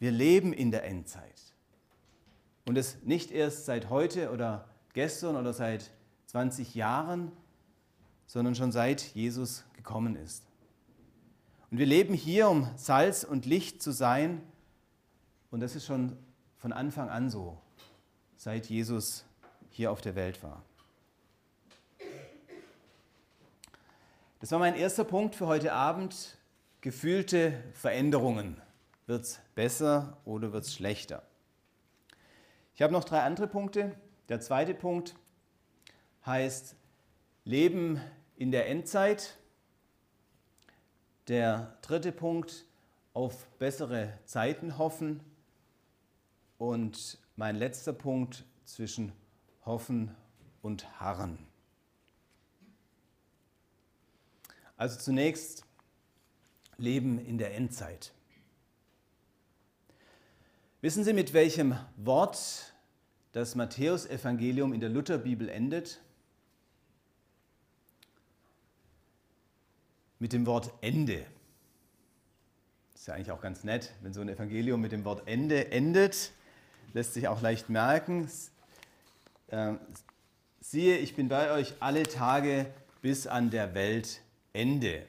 wir 0.00 0.10
leben 0.10 0.52
in 0.52 0.70
der 0.70 0.84
Endzeit. 0.84 1.54
Und 2.66 2.76
es 2.76 3.02
nicht 3.04 3.30
erst 3.30 3.66
seit 3.66 3.88
heute 3.88 4.30
oder 4.30 4.68
gestern 4.94 5.36
oder 5.36 5.52
seit 5.52 5.90
20 6.34 6.74
Jahren, 6.74 7.30
sondern 8.26 8.56
schon 8.56 8.72
seit 8.72 9.00
Jesus 9.14 9.62
gekommen 9.74 10.16
ist. 10.16 10.42
Und 11.70 11.78
wir 11.78 11.86
leben 11.86 12.12
hier, 12.12 12.48
um 12.48 12.68
Salz 12.74 13.22
und 13.22 13.46
Licht 13.46 13.80
zu 13.80 13.92
sein. 13.92 14.42
Und 15.52 15.60
das 15.60 15.76
ist 15.76 15.86
schon 15.86 16.16
von 16.56 16.72
Anfang 16.72 17.08
an 17.08 17.30
so, 17.30 17.56
seit 18.36 18.66
Jesus 18.66 19.24
hier 19.70 19.92
auf 19.92 20.00
der 20.00 20.16
Welt 20.16 20.42
war. 20.42 20.64
Das 24.40 24.50
war 24.50 24.58
mein 24.58 24.74
erster 24.74 25.04
Punkt 25.04 25.36
für 25.36 25.46
heute 25.46 25.72
Abend. 25.72 26.36
Gefühlte 26.80 27.62
Veränderungen. 27.74 28.60
Wird 29.06 29.22
es 29.22 29.40
besser 29.54 30.16
oder 30.24 30.52
wird 30.52 30.64
es 30.64 30.74
schlechter? 30.74 31.22
Ich 32.74 32.82
habe 32.82 32.92
noch 32.92 33.04
drei 33.04 33.20
andere 33.20 33.46
Punkte. 33.46 33.94
Der 34.28 34.40
zweite 34.40 34.74
Punkt 34.74 35.14
heißt 36.26 36.76
Leben 37.44 38.00
in 38.36 38.50
der 38.50 38.68
Endzeit. 38.68 39.36
Der 41.28 41.76
dritte 41.82 42.12
Punkt 42.12 42.64
auf 43.12 43.46
bessere 43.58 44.18
Zeiten 44.24 44.78
hoffen. 44.78 45.20
Und 46.58 47.18
mein 47.36 47.56
letzter 47.56 47.92
Punkt 47.92 48.44
zwischen 48.64 49.12
hoffen 49.64 50.14
und 50.62 51.00
harren. 51.00 51.38
Also 54.76 54.98
zunächst 54.98 55.64
Leben 56.78 57.18
in 57.18 57.38
der 57.38 57.54
Endzeit. 57.54 58.12
Wissen 60.80 61.04
Sie, 61.04 61.12
mit 61.12 61.32
welchem 61.32 61.78
Wort 61.96 62.74
das 63.32 63.54
Matthäusevangelium 63.54 64.72
in 64.72 64.80
der 64.80 64.90
Lutherbibel 64.90 65.48
endet? 65.48 66.00
Mit 70.24 70.32
dem 70.32 70.46
Wort 70.46 70.72
Ende. 70.80 71.18
Das 72.92 73.02
ist 73.02 73.06
ja 73.08 73.12
eigentlich 73.12 73.30
auch 73.30 73.42
ganz 73.42 73.62
nett, 73.62 73.92
wenn 74.00 74.14
so 74.14 74.22
ein 74.22 74.30
Evangelium 74.30 74.80
mit 74.80 74.90
dem 74.90 75.04
Wort 75.04 75.28
Ende 75.28 75.70
endet. 75.70 76.32
Lässt 76.94 77.12
sich 77.12 77.28
auch 77.28 77.42
leicht 77.42 77.68
merken. 77.68 78.30
Ähm, 79.50 79.78
siehe, 80.60 80.96
ich 80.96 81.14
bin 81.14 81.28
bei 81.28 81.50
euch 81.50 81.74
alle 81.80 82.04
Tage 82.04 82.64
bis 83.02 83.26
an 83.26 83.50
der 83.50 83.74
Weltende. 83.74 85.02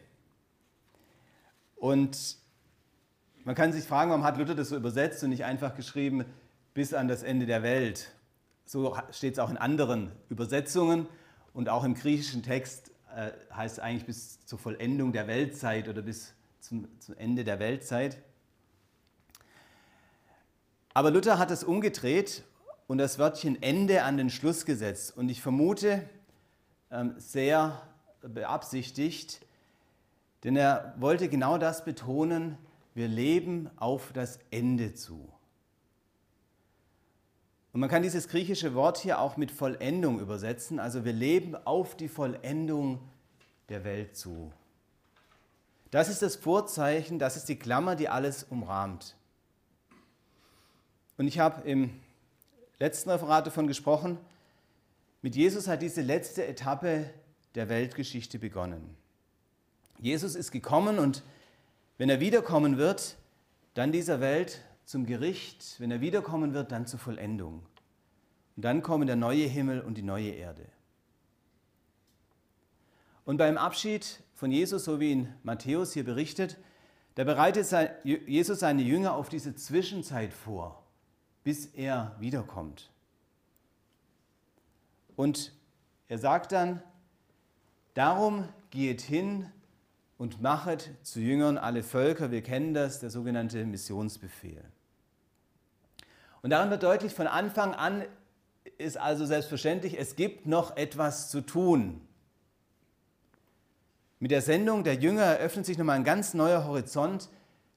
Und 1.77 2.35
man 3.45 3.55
kann 3.55 3.71
sich 3.71 3.85
fragen, 3.85 4.09
warum 4.09 4.25
hat 4.25 4.37
Luther 4.37 4.53
das 4.53 4.67
so 4.67 4.75
übersetzt 4.75 5.23
und 5.23 5.29
nicht 5.29 5.45
einfach 5.45 5.77
geschrieben, 5.77 6.25
bis 6.73 6.93
an 6.93 7.07
das 7.07 7.23
Ende 7.23 7.45
der 7.45 7.63
Welt. 7.63 8.11
So 8.65 8.97
steht 9.11 9.35
es 9.35 9.39
auch 9.39 9.49
in 9.49 9.55
anderen 9.55 10.11
Übersetzungen 10.27 11.07
und 11.53 11.69
auch 11.69 11.85
im 11.85 11.93
griechischen 11.93 12.43
Text 12.43 12.91
äh, 13.15 13.31
heißt 13.53 13.79
eigentlich 13.79 14.05
bis 14.05 14.45
zur 14.45 14.59
Vollendung 14.59 15.13
der 15.13 15.27
Weltzeit 15.27 15.87
oder 15.87 16.01
bis 16.01 16.33
zum, 16.59 16.87
zum 16.99 17.15
Ende 17.17 17.43
der 17.43 17.59
Weltzeit. 17.59 18.17
Aber 20.93 21.11
Luther 21.11 21.39
hat 21.39 21.51
es 21.51 21.63
umgedreht 21.63 22.43
und 22.87 22.97
das 22.97 23.17
Wörtchen 23.17 23.61
Ende 23.61 24.03
an 24.03 24.17
den 24.17 24.29
Schluss 24.29 24.65
gesetzt. 24.65 25.15
Und 25.15 25.29
ich 25.29 25.41
vermute 25.41 26.07
ähm, 26.91 27.15
sehr 27.17 27.81
beabsichtigt, 28.21 29.45
denn 30.43 30.55
er 30.55 30.93
wollte 30.97 31.29
genau 31.29 31.57
das 31.57 31.85
betonen, 31.85 32.57
wir 32.93 33.07
leben 33.07 33.69
auf 33.77 34.11
das 34.13 34.39
Ende 34.51 34.93
zu. 34.93 35.34
Und 37.75 37.81
man 37.81 37.89
kann 37.89 38.03
dieses 38.03 38.29
griechische 38.29 38.73
Wort 38.73 38.99
hier 38.99 39.19
auch 39.19 39.35
mit 39.35 39.51
Vollendung 39.51 40.21
übersetzen, 40.21 40.79
also 40.79 41.03
wir 41.03 41.11
leben 41.11 41.57
auf 41.65 41.97
die 41.97 42.07
Vollendung 42.07 43.01
der 43.67 43.83
Welt 43.83 44.15
zu. 44.15 44.53
Das 45.91 46.07
ist 46.07 46.21
das 46.21 46.37
Vorzeichen, 46.37 47.19
das 47.19 47.35
ist 47.35 47.49
die 47.49 47.59
Klammer, 47.59 47.97
die 47.97 48.07
alles 48.07 48.45
umrahmt. 48.49 49.17
Und 51.17 51.27
ich 51.27 51.39
habe 51.39 51.69
im 51.69 51.99
letzten 52.79 53.09
Referat 53.09 53.45
davon 53.45 53.67
gesprochen, 53.67 54.19
mit 55.21 55.35
Jesus 55.35 55.67
hat 55.67 55.81
diese 55.81 56.01
letzte 56.01 56.47
Etappe 56.47 57.09
der 57.55 57.67
Weltgeschichte 57.67 58.39
begonnen. 58.39 58.95
Jesus 59.99 60.35
ist 60.35 60.53
gekommen 60.53 60.97
und 60.97 61.23
wenn 61.97 62.09
er 62.09 62.21
wiederkommen 62.21 62.77
wird, 62.77 63.17
dann 63.73 63.91
dieser 63.91 64.21
Welt 64.21 64.61
zum 64.85 65.05
Gericht, 65.05 65.79
wenn 65.79 65.91
er 65.91 66.01
wiederkommen 66.01 66.53
wird, 66.53 66.71
dann 66.71 66.87
zur 66.87 66.99
Vollendung. 66.99 67.65
Und 68.55 68.63
dann 68.63 68.81
kommen 68.81 69.07
der 69.07 69.15
neue 69.15 69.45
Himmel 69.45 69.81
und 69.81 69.97
die 69.97 70.03
neue 70.03 70.29
Erde. 70.29 70.65
Und 73.25 73.37
beim 73.37 73.57
Abschied 73.57 74.23
von 74.35 74.51
Jesus, 74.51 74.85
so 74.85 74.99
wie 74.99 75.11
ihn 75.11 75.33
Matthäus 75.43 75.93
hier 75.93 76.03
berichtet, 76.03 76.57
da 77.15 77.23
bereitet 77.23 77.67
Jesus 78.03 78.59
seine 78.59 78.83
Jünger 78.83 79.15
auf 79.15 79.29
diese 79.29 79.55
Zwischenzeit 79.55 80.33
vor, 80.33 80.83
bis 81.43 81.65
er 81.67 82.15
wiederkommt. 82.19 82.91
Und 85.15 85.53
er 86.07 86.19
sagt 86.19 86.51
dann, 86.51 86.83
darum 87.93 88.47
geht 88.69 89.01
hin 89.01 89.49
und 90.17 90.41
machet 90.41 90.91
zu 91.01 91.19
Jüngern 91.19 91.57
alle 91.57 91.83
Völker. 91.83 92.31
Wir 92.31 92.41
kennen 92.41 92.73
das, 92.73 92.99
der 92.99 93.09
sogenannte 93.09 93.65
Missionsbefehl. 93.65 94.63
Und 96.45 96.51
daran 96.51 96.69
wird 96.69 96.83
deutlich, 96.83 97.11
von 97.11 97.25
Anfang 97.25 97.73
an 97.73 98.05
ist 98.77 98.97
also 98.99 99.25
selbstverständlich, 99.25 99.97
es 99.97 100.15
gibt 100.15 100.45
noch 100.45 100.77
etwas 100.77 101.31
zu 101.31 101.41
tun. 101.41 101.99
Mit 104.19 104.29
der 104.29 104.43
Sendung 104.43 104.83
der 104.83 104.93
Jünger 104.93 105.23
eröffnet 105.23 105.65
sich 105.65 105.79
nochmal 105.79 105.95
ein 105.95 106.03
ganz 106.03 106.35
neuer 106.35 106.65
Horizont 106.65 107.29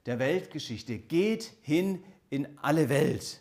der 0.05 0.19
Weltgeschichte. 0.19 0.99
Geht 0.99 1.51
hin 1.63 2.05
in 2.29 2.59
alle 2.61 2.91
Welt. 2.91 3.41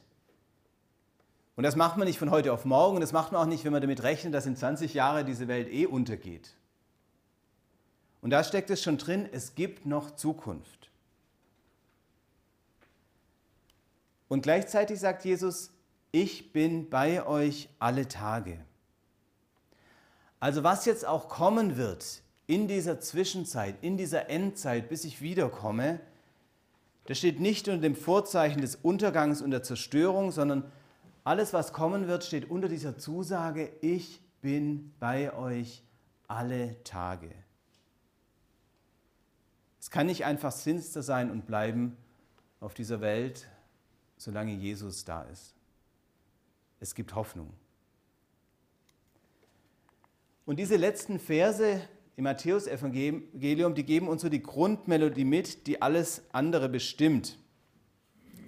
Und 1.58 1.66
das 1.66 1.76
macht 1.76 1.98
man 1.98 2.08
nicht 2.08 2.20
von 2.20 2.32
heute 2.32 2.54
auf 2.54 2.64
morgen. 2.64 3.02
Das 3.02 3.12
macht 3.12 3.34
man 3.34 3.42
auch 3.42 3.48
nicht, 3.48 3.66
wenn 3.66 3.74
man 3.74 3.82
damit 3.82 4.04
rechnet, 4.04 4.34
dass 4.34 4.46
in 4.46 4.56
20 4.56 4.94
Jahren 4.94 5.26
diese 5.26 5.50
Welt 5.50 5.68
eh 5.70 5.88
untergeht. 5.88 6.54
Und 8.22 8.30
da 8.30 8.46
steckt 8.46 8.70
es 8.70 8.82
schon 8.82 8.98
drin, 8.98 9.28
es 9.30 9.56
gibt 9.56 9.86
noch 9.86 10.16
Zukunft. 10.16 10.87
Und 14.28 14.42
gleichzeitig 14.42 15.00
sagt 15.00 15.26
Jesus, 15.26 15.72
ich 16.12 16.52
bin 16.52 16.90
bei 16.90 17.26
euch 17.26 17.70
alle 17.80 18.08
Tage. 18.08 18.60
Also 20.40 20.64
was 20.64 20.86
jetzt 20.86 21.06
auch 21.06 21.30
kommen 21.30 21.78
wird 21.78 22.22
in 22.46 22.68
dieser 22.68 23.00
Zwischenzeit, 23.00 23.76
in 23.82 23.98
dieser 23.98 24.30
Endzeit, 24.30 24.90
bis 24.90 25.04
ich 25.04 25.22
wiederkomme, 25.22 26.00
das 27.06 27.18
steht 27.18 27.40
nicht 27.40 27.68
unter 27.68 27.82
dem 27.82 27.96
Vorzeichen 27.96 28.62
des 28.62 28.76
Untergangs 28.76 29.42
und 29.42 29.52
der 29.52 29.64
Zerstörung, 29.64 30.32
sondern 30.32 30.70
alles, 31.24 31.54
was 31.54 31.74
kommen 31.74 32.08
wird, 32.08 32.24
steht 32.24 32.50
unter 32.50 32.68
dieser 32.68 32.98
Zusage, 32.98 33.72
ich 33.82 34.22
bin 34.42 34.94
bei 35.00 35.34
euch 35.34 35.84
alle 36.28 36.82
Tage. 36.84 37.32
Es 39.80 39.90
kann 39.90 40.08
nicht 40.08 40.26
einfach 40.26 40.54
finster 40.54 41.02
sein 41.02 41.32
und 41.32 41.48
bleiben 41.48 41.98
auf 42.60 42.74
dieser 42.74 43.00
Welt, 43.02 43.48
solange 44.18 44.54
Jesus 44.54 45.06
da 45.06 45.24
ist. 45.24 45.54
Es 46.80 46.94
gibt 46.96 47.16
Hoffnung. 47.16 47.54
Und 50.46 50.60
diese 50.60 50.76
letzten 50.76 51.20
Verse 51.20 51.82
im 52.16 52.24
Matthäus-Evangelium, 52.24 53.76
die 53.76 53.84
geben 53.84 54.08
uns 54.08 54.22
so 54.22 54.30
die 54.30 54.42
Grundmelodie 54.42 55.26
mit, 55.26 55.68
die 55.68 55.82
alles 55.82 56.24
andere 56.32 56.70
bestimmt. 56.70 57.38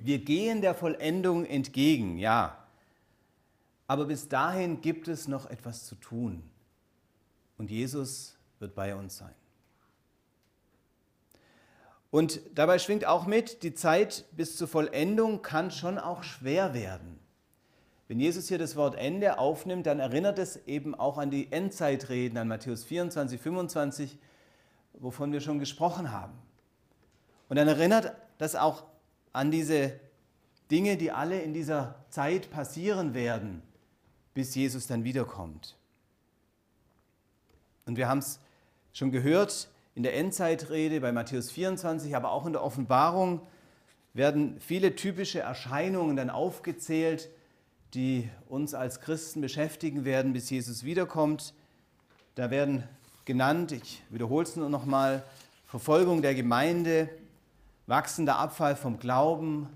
Wir 0.02 0.20
gehen 0.20 0.62
der 0.62 0.74
Vollendung 0.74 1.46
entgegen, 1.46 2.18
ja. 2.18 2.66
Aber 3.86 4.06
bis 4.06 4.30
dahin 4.30 4.82
gibt 4.82 5.08
es 5.08 5.28
noch 5.28 5.50
etwas 5.50 5.86
zu 5.86 5.96
tun. 5.96 6.44
Und 7.58 7.70
Jesus 7.70 8.38
wird 8.60 8.76
bei 8.76 8.96
uns 8.96 9.18
sein. 9.18 9.34
Und 12.12 12.42
dabei 12.56 12.80
schwingt 12.80 13.06
auch 13.06 13.26
mit, 13.26 13.64
die 13.64 13.74
Zeit 13.74 14.26
bis 14.32 14.58
zur 14.58 14.68
Vollendung 14.68 15.42
kann 15.42 15.70
schon 15.72 15.98
auch 16.00 16.24
schwer 16.24 16.74
werden. 16.74 17.20
Wenn 18.08 18.20
Jesus 18.20 18.48
hier 18.48 18.58
das 18.58 18.76
Wort 18.76 18.96
Ende 18.96 19.38
aufnimmt, 19.38 19.86
dann 19.86 20.00
erinnert 20.00 20.40
es 20.40 20.58
eben 20.66 20.96
auch 20.96 21.20
an 21.20 21.30
die 21.30 21.52
Endzeitreden, 21.52 22.40
an 22.40 22.48
Matthäus 22.48 22.84
24, 22.84 23.40
25, 23.40 24.18
wovon 24.94 25.32
wir 25.32 25.42
schon 25.42 25.60
gesprochen 25.60 26.12
haben. 26.12 26.34
Und 27.50 27.58
dann 27.58 27.68
erinnert 27.68 28.16
das 28.40 28.56
auch 28.56 28.86
an 29.32 29.52
diese 29.52 30.00
Dinge, 30.72 30.98
die 30.98 31.12
alle 31.12 31.40
in 31.42 31.54
dieser 31.54 32.04
Zeit 32.10 32.50
passieren 32.50 33.14
werden, 33.14 33.62
bis 34.34 34.56
Jesus 34.56 34.88
dann 34.88 35.04
wiederkommt. 35.04 35.76
Und 37.86 37.96
wir 37.96 38.08
haben 38.08 38.20
es 38.20 38.40
schon 38.94 39.12
gehört, 39.12 39.70
in 39.96 40.04
der 40.04 40.16
Endzeitrede 40.16 41.02
bei 41.02 41.12
Matthäus 41.12 41.52
24, 41.52 42.16
aber 42.16 42.32
auch 42.32 42.46
in 42.46 42.54
der 42.54 42.64
Offenbarung 42.64 43.42
werden 44.14 44.60
viele 44.60 44.96
typische 44.96 45.40
Erscheinungen 45.40 46.16
dann 46.16 46.30
aufgezählt, 46.30 47.30
die 47.94 48.30
uns 48.48 48.74
als 48.74 49.02
Christen 49.02 49.42
beschäftigen 49.42 50.06
werden, 50.06 50.34
bis 50.34 50.50
Jesus 50.50 50.84
wiederkommt. 50.84 51.54
Da 52.36 52.52
werden 52.52 52.84
genannt, 53.26 53.72
ich 53.72 54.04
wiederhole 54.10 54.44
es 54.44 54.56
nur 54.56 54.70
nochmal, 54.70 55.24
Verfolgung 55.66 56.22
der 56.22 56.36
Gemeinde, 56.36 57.10
wachsender 57.88 58.38
Abfall 58.38 58.76
vom 58.76 59.00
Glauben, 59.00 59.68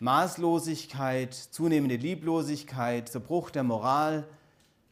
Maßlosigkeit, 0.00 1.34
zunehmende 1.34 1.96
Lieblosigkeit, 1.96 3.08
Zerbruch 3.08 3.50
der 3.50 3.64
Moral, 3.64 4.24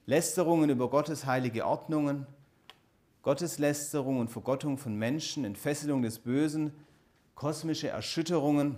Lästerungen 0.06 0.70
über 0.70 0.88
Gottes 0.88 1.26
heilige 1.26 1.66
Ordnungen, 1.66 2.26
Gotteslästerung 3.26 4.20
und 4.20 4.28
Vergottung 4.28 4.78
von 4.78 4.94
Menschen, 4.94 5.44
Entfesselung 5.44 6.00
des 6.00 6.20
Bösen, 6.20 6.72
kosmische 7.34 7.88
Erschütterungen. 7.88 8.76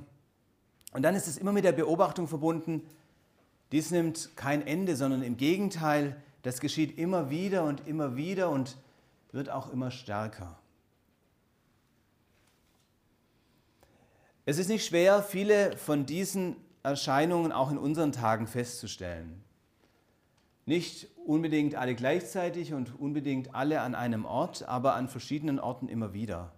Und 0.95 1.03
dann 1.03 1.15
ist 1.15 1.29
es 1.29 1.37
immer 1.37 1.53
mit 1.53 1.65
der 1.65 1.73
Beobachtung 1.73 2.27
verbunden, 2.27 2.81
dies 3.73 3.91
nimmt 3.91 4.31
kein 4.37 4.67
Ende, 4.67 4.97
sondern 4.97 5.23
im 5.23 5.37
Gegenteil, 5.37 6.17
das 6.41 6.61
geschieht 6.61 6.97
immer 6.97 7.29
wieder 7.29 7.65
und 7.65 7.87
immer 7.87 8.17
wieder 8.17 8.49
und 8.49 8.79
wird 9.33 9.51
auch 9.51 9.71
immer 9.71 9.91
stärker. 9.91 10.59
Es 14.47 14.57
ist 14.57 14.69
nicht 14.69 14.87
schwer, 14.87 15.23
viele 15.23 15.77
von 15.77 16.07
diesen 16.07 16.57
Erscheinungen 16.83 17.53
auch 17.53 17.71
in 17.71 17.77
unseren 17.77 18.13
Tagen 18.13 18.47
festzustellen. 18.47 19.45
Nicht 20.65 21.09
unbedingt 21.29 21.75
alle 21.75 21.95
gleichzeitig 21.95 22.73
und 22.73 22.99
unbedingt 22.99 23.55
alle 23.55 23.83
an 23.83 23.95
einem 23.95 24.25
Ort, 24.25 24.67
aber 24.67 24.95
an 24.95 25.09
verschiedenen 25.09 25.61
Orten 25.61 25.87
immer 25.87 26.15
wieder. 26.15 26.53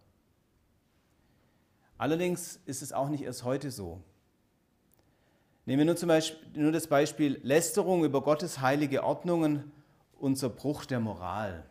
Allerdings 1.98 2.61
ist 2.66 2.80
es 2.80 2.92
auch 2.92 3.09
nicht 3.09 3.24
erst 3.24 3.42
heute 3.42 3.72
so. 3.72 4.00
Nehmen 5.66 5.80
wir 5.80 5.87
nur, 5.87 5.96
zum 5.96 6.09
Beispiel, 6.09 6.62
nur 6.62 6.70
das 6.70 6.87
Beispiel 6.87 7.40
Lästerung 7.42 8.04
über 8.04 8.22
Gottes 8.22 8.61
heilige 8.61 9.02
Ordnungen 9.02 9.72
und 10.20 10.37
Zerbruch 10.37 10.85
der 10.85 11.00
Moral. 11.00 11.64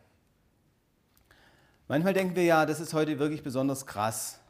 Manchmal 1.88 2.14
denken 2.14 2.36
wir 2.36 2.44
ja, 2.44 2.66
das 2.66 2.82
ist 2.82 2.94
heute 2.94 3.18
wirklich 3.18 3.44
besonders 3.44 3.86
krass. 3.86 4.42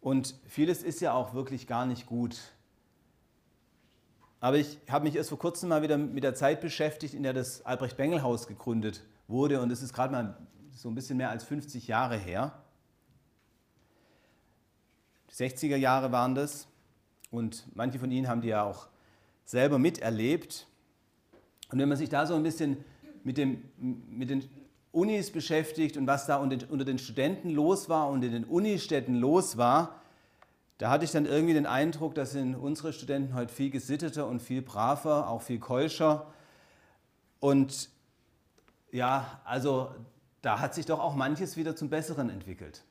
Und 0.00 0.34
vieles 0.46 0.82
ist 0.82 1.00
ja 1.00 1.14
auch 1.14 1.32
wirklich 1.32 1.68
gar 1.68 1.86
nicht 1.86 2.06
gut. 2.06 2.36
Aber 4.44 4.58
ich 4.58 4.78
habe 4.90 5.06
mich 5.06 5.16
erst 5.16 5.30
vor 5.30 5.38
kurzem 5.38 5.70
mal 5.70 5.80
wieder 5.80 5.96
mit 5.96 6.22
der 6.22 6.34
Zeit 6.34 6.60
beschäftigt, 6.60 7.14
in 7.14 7.22
der 7.22 7.32
das 7.32 7.64
Albrecht-Bengel-Haus 7.64 8.46
gegründet 8.46 9.02
wurde. 9.26 9.62
Und 9.62 9.70
es 9.70 9.80
ist 9.80 9.94
gerade 9.94 10.12
mal 10.12 10.36
so 10.70 10.90
ein 10.90 10.94
bisschen 10.94 11.16
mehr 11.16 11.30
als 11.30 11.44
50 11.44 11.88
Jahre 11.88 12.18
her. 12.18 12.52
Die 15.30 15.34
60er 15.34 15.76
Jahre 15.76 16.12
waren 16.12 16.34
das. 16.34 16.68
Und 17.30 17.64
manche 17.74 17.98
von 17.98 18.10
Ihnen 18.10 18.28
haben 18.28 18.42
die 18.42 18.48
ja 18.48 18.64
auch 18.64 18.88
selber 19.46 19.78
miterlebt. 19.78 20.66
Und 21.72 21.78
wenn 21.78 21.88
man 21.88 21.96
sich 21.96 22.10
da 22.10 22.26
so 22.26 22.34
ein 22.34 22.42
bisschen 22.42 22.84
mit, 23.22 23.38
dem, 23.38 23.62
mit 23.78 24.28
den 24.28 24.46
Unis 24.92 25.32
beschäftigt 25.32 25.96
und 25.96 26.06
was 26.06 26.26
da 26.26 26.36
unter 26.36 26.84
den 26.84 26.98
Studenten 26.98 27.48
los 27.48 27.88
war 27.88 28.10
und 28.10 28.22
in 28.22 28.32
den 28.32 28.44
Unistädten 28.44 29.14
los 29.14 29.56
war, 29.56 30.02
da 30.78 30.90
hatte 30.90 31.04
ich 31.04 31.12
dann 31.12 31.26
irgendwie 31.26 31.54
den 31.54 31.66
Eindruck, 31.66 32.14
dass 32.14 32.32
sind 32.32 32.56
unsere 32.56 32.92
Studenten 32.92 33.34
heute 33.34 33.52
viel 33.52 33.70
gesitteter 33.70 34.26
und 34.26 34.40
viel 34.40 34.60
braver, 34.60 35.28
auch 35.28 35.42
viel 35.42 35.60
keuscher. 35.60 36.26
Und 37.38 37.90
ja, 38.90 39.40
also 39.44 39.94
da 40.42 40.60
hat 40.60 40.74
sich 40.74 40.86
doch 40.86 41.00
auch 41.00 41.14
manches 41.14 41.56
wieder 41.56 41.76
zum 41.76 41.90
Besseren 41.90 42.28
entwickelt. 42.28 42.82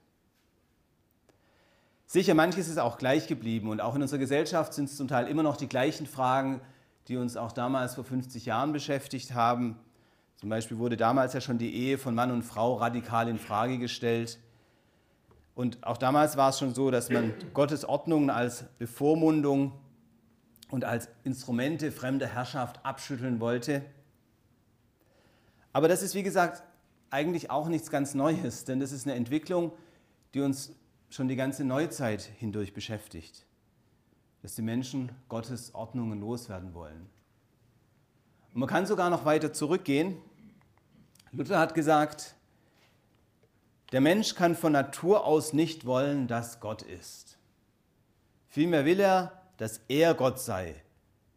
Sicher, 2.05 2.35
manches 2.35 2.67
ist 2.67 2.77
auch 2.77 2.97
gleich 2.97 3.27
geblieben 3.27 3.69
und 3.69 3.81
auch 3.81 3.95
in 3.95 4.01
unserer 4.01 4.19
Gesellschaft 4.19 4.73
sind 4.73 4.85
es 4.85 4.97
zum 4.97 5.07
Teil 5.07 5.27
immer 5.27 5.43
noch 5.43 5.57
die 5.57 5.67
gleichen 5.67 6.05
Fragen, 6.05 6.61
die 7.07 7.17
uns 7.17 7.37
auch 7.37 7.51
damals 7.51 7.95
vor 7.95 8.03
50 8.03 8.45
Jahren 8.45 8.71
beschäftigt 8.71 9.33
haben. 9.33 9.77
Zum 10.35 10.49
Beispiel 10.49 10.77
wurde 10.77 10.95
damals 10.95 11.33
ja 11.33 11.41
schon 11.41 11.57
die 11.57 11.73
Ehe 11.73 11.97
von 11.97 12.15
Mann 12.15 12.31
und 12.31 12.43
Frau 12.43 12.75
radikal 12.75 13.27
in 13.27 13.39
Frage 13.39 13.77
gestellt. 13.77 14.39
Und 15.55 15.83
auch 15.85 15.97
damals 15.97 16.35
war 16.35 16.49
es 16.49 16.59
schon 16.59 16.73
so, 16.73 16.89
dass 16.89 17.09
man 17.09 17.33
Gottes 17.53 17.85
Ordnungen 17.85 18.29
als 18.29 18.63
Bevormundung 18.79 19.73
und 20.71 20.83
als 20.83 21.09
Instrumente 21.23 21.91
fremder 21.91 22.27
Herrschaft 22.27 22.83
abschütteln 22.83 23.39
wollte. 23.39 23.83
Aber 25.71 25.87
das 25.87 26.01
ist, 26.01 26.15
wie 26.15 26.23
gesagt, 26.23 26.63
eigentlich 27.11 27.51
auch 27.51 27.67
nichts 27.67 27.91
ganz 27.91 28.15
Neues, 28.15 28.65
denn 28.65 28.79
das 28.79 28.91
ist 28.91 29.05
eine 29.05 29.15
Entwicklung, 29.15 29.71
die 30.33 30.41
uns 30.41 30.71
schon 31.11 31.27
die 31.27 31.35
ganze 31.35 31.63
Neuzeit 31.63 32.23
hindurch 32.23 32.73
beschäftigt, 32.73 33.45
dass 34.41 34.55
die 34.55 34.63
Menschen 34.63 35.11
Gottes 35.29 35.75
Ordnungen 35.75 36.19
loswerden 36.19 36.73
wollen. 36.73 37.07
Und 38.53 38.59
man 38.59 38.69
kann 38.69 38.87
sogar 38.87 39.11
noch 39.11 39.25
weiter 39.25 39.53
zurückgehen. 39.53 40.17
Luther 41.31 41.59
hat 41.59 41.75
gesagt, 41.75 42.35
der 43.93 44.01
Mensch 44.01 44.33
kann 44.33 44.55
von 44.55 44.73
Natur 44.73 45.25
aus 45.25 45.53
nicht 45.53 45.85
wollen, 45.85 46.27
dass 46.27 46.59
Gott 46.59 46.81
ist. 46.81 47.37
Vielmehr 48.49 48.85
will 48.85 48.99
er, 48.99 49.43
dass 49.57 49.81
er 49.87 50.15
Gott 50.15 50.39
sei 50.39 50.75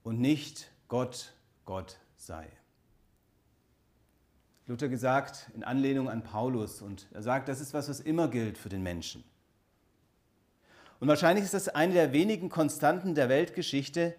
und 0.02 0.20
nicht 0.20 0.70
Gott 0.88 1.34
Gott 1.66 1.98
sei. 2.16 2.48
Luther 4.66 4.88
gesagt 4.88 5.50
in 5.54 5.64
Anlehnung 5.64 6.08
an 6.08 6.22
Paulus 6.22 6.80
und 6.80 7.06
er 7.12 7.22
sagt, 7.22 7.48
das 7.48 7.60
ist 7.60 7.74
was, 7.74 7.90
was 7.90 8.00
immer 8.00 8.28
gilt 8.28 8.56
für 8.56 8.70
den 8.70 8.82
Menschen. 8.82 9.22
Und 10.98 11.08
wahrscheinlich 11.08 11.44
ist 11.44 11.54
das 11.54 11.68
eine 11.68 11.92
der 11.92 12.12
wenigen 12.12 12.48
Konstanten 12.48 13.14
der 13.14 13.28
Weltgeschichte, 13.28 14.14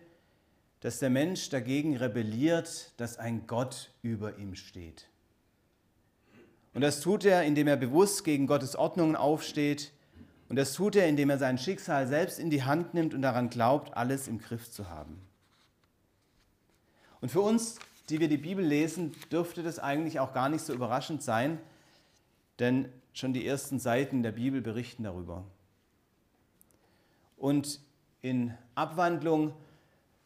dass 0.81 0.99
der 0.99 1.09
Mensch 1.09 1.49
dagegen 1.49 1.97
rebelliert, 1.97 2.93
dass 2.97 3.17
ein 3.17 3.47
Gott 3.47 3.91
über 4.03 4.37
ihm 4.37 4.53
steht. 4.53 5.07
Und 6.77 6.81
das 6.81 6.99
tut 6.99 7.25
er, 7.25 7.41
indem 7.41 7.65
er 7.65 7.75
bewusst 7.75 8.23
gegen 8.23 8.45
Gottes 8.45 8.75
Ordnungen 8.75 9.15
aufsteht. 9.15 9.91
Und 10.47 10.57
das 10.57 10.73
tut 10.73 10.95
er, 10.95 11.07
indem 11.07 11.31
er 11.31 11.39
sein 11.39 11.57
Schicksal 11.57 12.05
selbst 12.05 12.37
in 12.37 12.51
die 12.51 12.65
Hand 12.65 12.93
nimmt 12.93 13.15
und 13.15 13.23
daran 13.23 13.49
glaubt, 13.49 13.97
alles 13.97 14.27
im 14.27 14.37
Griff 14.37 14.69
zu 14.69 14.87
haben. 14.87 15.19
Und 17.19 17.29
für 17.29 17.41
uns, 17.41 17.79
die 18.11 18.19
wir 18.19 18.27
die 18.29 18.37
Bibel 18.37 18.63
lesen, 18.63 19.15
dürfte 19.31 19.63
das 19.63 19.79
eigentlich 19.79 20.19
auch 20.19 20.35
gar 20.35 20.49
nicht 20.49 20.63
so 20.63 20.71
überraschend 20.71 21.23
sein, 21.23 21.57
denn 22.59 22.89
schon 23.11 23.33
die 23.33 23.47
ersten 23.47 23.79
Seiten 23.79 24.21
der 24.21 24.33
Bibel 24.33 24.61
berichten 24.61 25.01
darüber. 25.01 25.45
Und 27.37 27.79
in 28.21 28.53
Abwandlung 28.75 29.55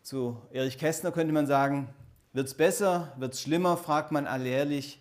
zu 0.03 0.37
Erich 0.51 0.77
Kästner 0.77 1.13
könnte 1.13 1.31
man 1.31 1.47
sagen, 1.47 1.87
wird 2.33 2.47
es 2.47 2.55
besser, 2.55 3.13
wird 3.15 3.35
es 3.35 3.41
schlimmer, 3.41 3.77
fragt 3.77 4.11
man 4.11 4.27
alljährlich, 4.27 4.99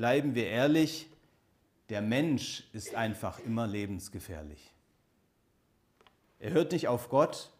bleiben 0.00 0.34
wir 0.34 0.46
ehrlich, 0.46 1.10
der 1.90 2.00
Mensch 2.00 2.64
ist 2.72 2.94
einfach 2.94 3.38
immer 3.40 3.66
lebensgefährlich. 3.66 4.72
Er 6.38 6.52
hört 6.52 6.72
nicht 6.72 6.88
auf 6.88 7.10
Gott 7.10 7.50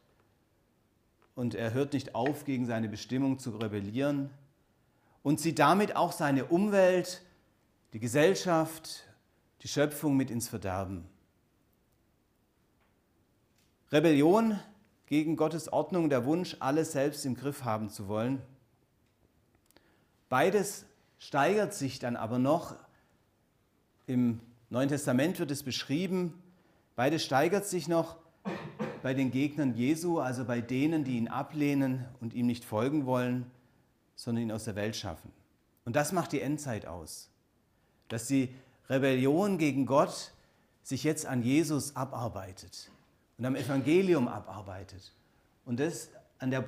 und 1.35 1.55
er 1.55 1.74
hört 1.74 1.92
nicht 1.92 2.14
auf, 2.14 2.46
gegen 2.46 2.64
seine 2.64 2.88
Bestimmung 2.88 3.38
zu 3.38 3.50
rebellieren 3.50 4.31
und 5.22 5.38
zieht 5.38 5.59
damit 5.59 5.96
auch 5.96 6.12
seine 6.12 6.46
Umwelt, 6.46 7.20
die 7.92 8.00
Gesellschaft, 8.00 9.05
die 9.61 9.68
Schöpfung 9.68 10.16
mit 10.16 10.31
ins 10.31 10.48
Verderben. 10.48 11.05
Rebellion 13.92 14.59
gegen 15.05 15.37
Gottes 15.37 15.70
Ordnung, 15.70 16.09
der 16.09 16.24
Wunsch, 16.24 16.57
alles 16.61 16.92
selbst 16.92 17.26
im 17.26 17.35
Griff 17.35 17.64
haben 17.64 17.90
zu 17.90 18.09
wollen. 18.09 18.40
Beides 20.31 20.87
steigert 21.20 21.74
sich 21.74 22.00
dann 22.00 22.16
aber 22.16 22.40
noch. 22.40 22.74
Im 24.09 24.40
Neuen 24.70 24.88
Testament 24.88 25.38
wird 25.38 25.52
es 25.52 25.62
beschrieben, 25.62 26.42
beides 26.96 27.24
steigert 27.24 27.66
sich 27.66 27.87
noch 27.87 28.16
bei 29.02 29.14
den 29.14 29.30
Gegnern 29.30 29.76
Jesu, 29.76 30.18
also 30.18 30.44
bei 30.44 30.61
denen, 30.61 31.04
die 31.04 31.16
ihn 31.16 31.28
ablehnen 31.28 32.04
und 32.20 32.35
ihm 32.35 32.46
nicht 32.46 32.64
folgen 32.64 33.06
wollen, 33.06 33.48
sondern 34.16 34.44
ihn 34.44 34.52
aus 34.52 34.64
der 34.64 34.74
Welt 34.74 34.96
schaffen. 34.96 35.30
Und 35.85 35.94
das 35.94 36.12
macht 36.12 36.33
die 36.33 36.40
Endzeit 36.40 36.87
aus, 36.87 37.30
dass 38.09 38.26
die 38.26 38.54
Rebellion 38.88 39.59
gegen 39.59 39.87
Gott 39.87 40.33
sich 40.83 41.04
jetzt 41.04 41.26
an 41.26 41.42
Jesus 41.42 41.96
abarbeitet 41.96 42.90
und 43.38 43.44
am 43.44 43.54
Evangelium 43.54 44.26
abarbeitet. 44.26 45.12
Und 45.64 45.80
das 45.80 46.09
an 46.38 46.50
der 46.50 46.64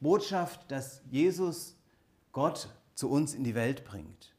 Botschaft, 0.00 0.70
dass 0.70 1.00
Jesus 1.10 1.76
Gott 2.32 2.68
zu 2.94 3.10
uns 3.10 3.34
in 3.34 3.44
die 3.44 3.54
Welt 3.54 3.84
bringt. 3.84 4.34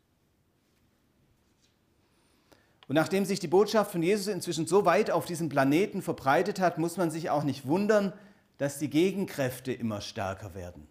Und 2.88 2.96
nachdem 2.96 3.26
sich 3.26 3.40
die 3.40 3.48
Botschaft 3.48 3.92
von 3.92 4.04
Jesus 4.04 4.28
inzwischen 4.28 4.68
so 4.68 4.86
weit 4.86 5.10
auf 5.10 5.26
diesem 5.26 5.50
Planeten 5.50 6.02
verbreitet 6.02 6.60
hat, 6.60 6.78
muss 6.78 6.98
man 6.98 7.10
sich 7.10 7.30
auch 7.30 7.44
nicht 7.44 7.66
wundern, 7.66 8.14
dass 8.58 8.78
die 8.78 8.90
Gegenkräfte 8.90 9.74
immer 9.74 10.02
stärker 10.02 10.54
werden. 10.54 10.88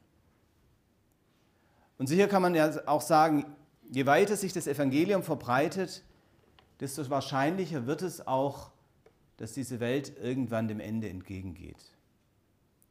Und 1.97 2.09
sicher 2.09 2.27
kann 2.27 2.43
man 2.43 2.55
ja 2.55 2.87
auch 2.87 3.01
sagen, 3.01 3.47
je 3.91 4.07
weiter 4.07 4.37
sich 4.37 4.53
das 4.53 4.67
Evangelium 4.67 5.23
verbreitet, 5.23 6.03
desto 6.81 7.09
wahrscheinlicher 7.09 7.87
wird 7.87 8.03
es 8.03 8.27
auch, 8.27 8.71
dass 9.37 9.53
diese 9.53 9.79
Welt 9.79 10.17
irgendwann 10.21 10.69
dem 10.69 10.81
Ende 10.81 11.09
entgegengeht. 11.09 11.93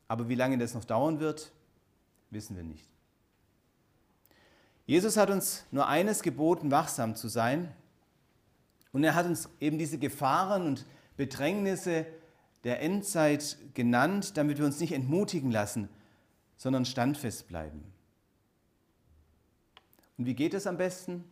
Aber 0.07 0.29
wie 0.29 0.35
lange 0.35 0.57
das 0.57 0.73
noch 0.73 0.85
dauern 0.85 1.19
wird, 1.19 1.51
wissen 2.29 2.55
wir 2.55 2.63
nicht. 2.63 2.92
Jesus 4.85 5.15
hat 5.17 5.29
uns 5.29 5.63
nur 5.71 5.87
eines 5.87 6.21
geboten, 6.21 6.71
wachsam 6.71 7.15
zu 7.15 7.27
sein. 7.27 7.73
Und 8.91 9.03
er 9.03 9.15
hat 9.15 9.25
uns 9.25 9.49
eben 9.59 9.77
diese 9.77 9.97
Gefahren 9.97 10.67
und 10.67 10.85
Bedrängnisse 11.15 12.05
der 12.63 12.81
Endzeit 12.81 13.57
genannt, 13.73 14.37
damit 14.37 14.57
wir 14.57 14.65
uns 14.65 14.79
nicht 14.79 14.93
entmutigen 14.93 15.51
lassen, 15.51 15.89
sondern 16.57 16.85
standfest 16.85 17.47
bleiben. 17.47 17.83
Und 20.17 20.25
wie 20.25 20.35
geht 20.35 20.53
es 20.53 20.67
am 20.67 20.77
besten? 20.77 21.23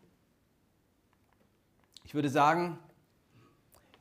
Ich 2.04 2.14
würde 2.14 2.30
sagen, 2.30 2.80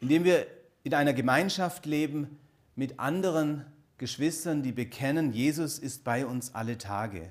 indem 0.00 0.24
wir 0.24 0.46
in 0.82 0.94
einer 0.94 1.12
Gemeinschaft 1.12 1.86
leben 1.86 2.38
mit 2.74 2.98
anderen 2.98 3.66
Geschwistern, 3.98 4.62
die 4.62 4.72
bekennen, 4.72 5.32
Jesus 5.32 5.78
ist 5.78 6.04
bei 6.04 6.24
uns 6.24 6.54
alle 6.54 6.78
Tage. 6.78 7.30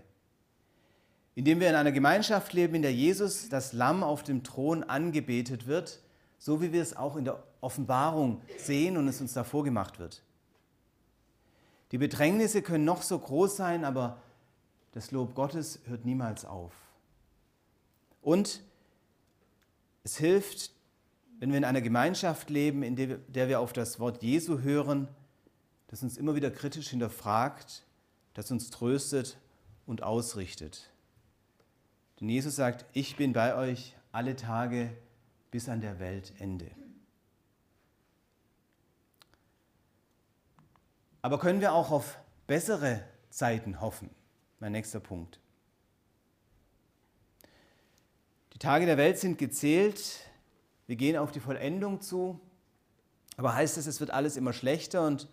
Indem 1.39 1.61
wir 1.61 1.69
in 1.69 1.75
einer 1.75 1.93
Gemeinschaft 1.93 2.51
leben, 2.51 2.75
in 2.75 2.81
der 2.81 2.93
Jesus, 2.93 3.47
das 3.47 3.71
Lamm 3.71 4.03
auf 4.03 4.23
dem 4.23 4.43
Thron, 4.43 4.83
angebetet 4.83 5.67
wird, 5.67 6.01
so 6.37 6.61
wie 6.61 6.73
wir 6.73 6.81
es 6.81 6.97
auch 6.97 7.15
in 7.15 7.23
der 7.23 7.41
Offenbarung 7.61 8.41
sehen 8.57 8.97
und 8.97 9.07
es 9.07 9.21
uns 9.21 9.31
da 9.31 9.45
vorgemacht 9.45 9.99
wird. 9.99 10.21
Die 11.93 11.97
Bedrängnisse 11.97 12.61
können 12.61 12.83
noch 12.83 13.03
so 13.03 13.17
groß 13.17 13.55
sein, 13.55 13.85
aber 13.85 14.21
das 14.91 15.11
Lob 15.11 15.33
Gottes 15.33 15.79
hört 15.85 16.03
niemals 16.03 16.43
auf. 16.43 16.73
Und 18.21 18.61
es 20.03 20.17
hilft, 20.17 20.71
wenn 21.39 21.51
wir 21.51 21.57
in 21.57 21.63
einer 21.63 21.79
Gemeinschaft 21.79 22.49
leben, 22.49 22.83
in 22.83 22.97
der 22.97 23.47
wir 23.47 23.61
auf 23.61 23.71
das 23.71 23.97
Wort 23.97 24.23
Jesu 24.23 24.59
hören, 24.59 25.07
das 25.87 26.03
uns 26.03 26.17
immer 26.17 26.35
wieder 26.35 26.51
kritisch 26.51 26.89
hinterfragt, 26.89 27.85
das 28.33 28.51
uns 28.51 28.71
tröstet 28.71 29.37
und 29.85 30.03
ausrichtet. 30.03 30.91
Denn 32.19 32.29
Jesus 32.29 32.55
sagt, 32.55 32.85
ich 32.93 33.15
bin 33.15 33.33
bei 33.33 33.55
euch 33.55 33.95
alle 34.11 34.35
Tage 34.35 34.91
bis 35.51 35.69
an 35.69 35.81
der 35.81 35.99
Weltende. 35.99 36.69
Aber 41.21 41.39
können 41.39 41.61
wir 41.61 41.73
auch 41.73 41.91
auf 41.91 42.19
bessere 42.47 43.03
Zeiten 43.29 43.81
hoffen? 43.81 44.09
Mein 44.59 44.71
nächster 44.71 44.99
Punkt. 44.99 45.39
Die 48.53 48.59
Tage 48.59 48.85
der 48.85 48.97
Welt 48.97 49.17
sind 49.17 49.37
gezählt, 49.37 50.19
wir 50.87 50.95
gehen 50.95 51.17
auf 51.17 51.31
die 51.31 51.39
Vollendung 51.39 52.01
zu. 52.01 52.39
Aber 53.37 53.53
heißt 53.53 53.77
es, 53.77 53.87
es 53.87 53.99
wird 53.99 54.11
alles 54.11 54.35
immer 54.35 54.51
schlechter 54.51 55.05
und 55.05 55.29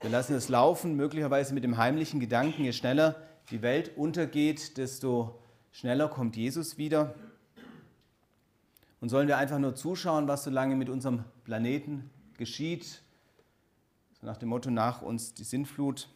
wir 0.00 0.10
lassen 0.10 0.34
es 0.34 0.50
laufen, 0.50 0.96
möglicherweise 0.96 1.54
mit 1.54 1.64
dem 1.64 1.78
heimlichen 1.78 2.20
Gedanken, 2.20 2.64
je 2.64 2.72
schneller 2.72 3.16
die 3.50 3.62
Welt 3.62 3.96
untergeht, 3.96 4.76
desto 4.76 5.40
schneller 5.76 6.08
kommt 6.08 6.36
Jesus 6.36 6.78
wieder. 6.78 7.14
Und 9.02 9.10
sollen 9.10 9.28
wir 9.28 9.36
einfach 9.36 9.58
nur 9.58 9.74
zuschauen, 9.74 10.26
was 10.26 10.44
so 10.44 10.50
lange 10.50 10.74
mit 10.74 10.88
unserem 10.88 11.24
Planeten 11.44 12.10
geschieht, 12.38 13.02
so 14.18 14.26
nach 14.26 14.38
dem 14.38 14.48
Motto 14.48 14.70
nach 14.70 15.02
uns 15.02 15.34
die 15.34 15.44
Sintflut. 15.44 16.08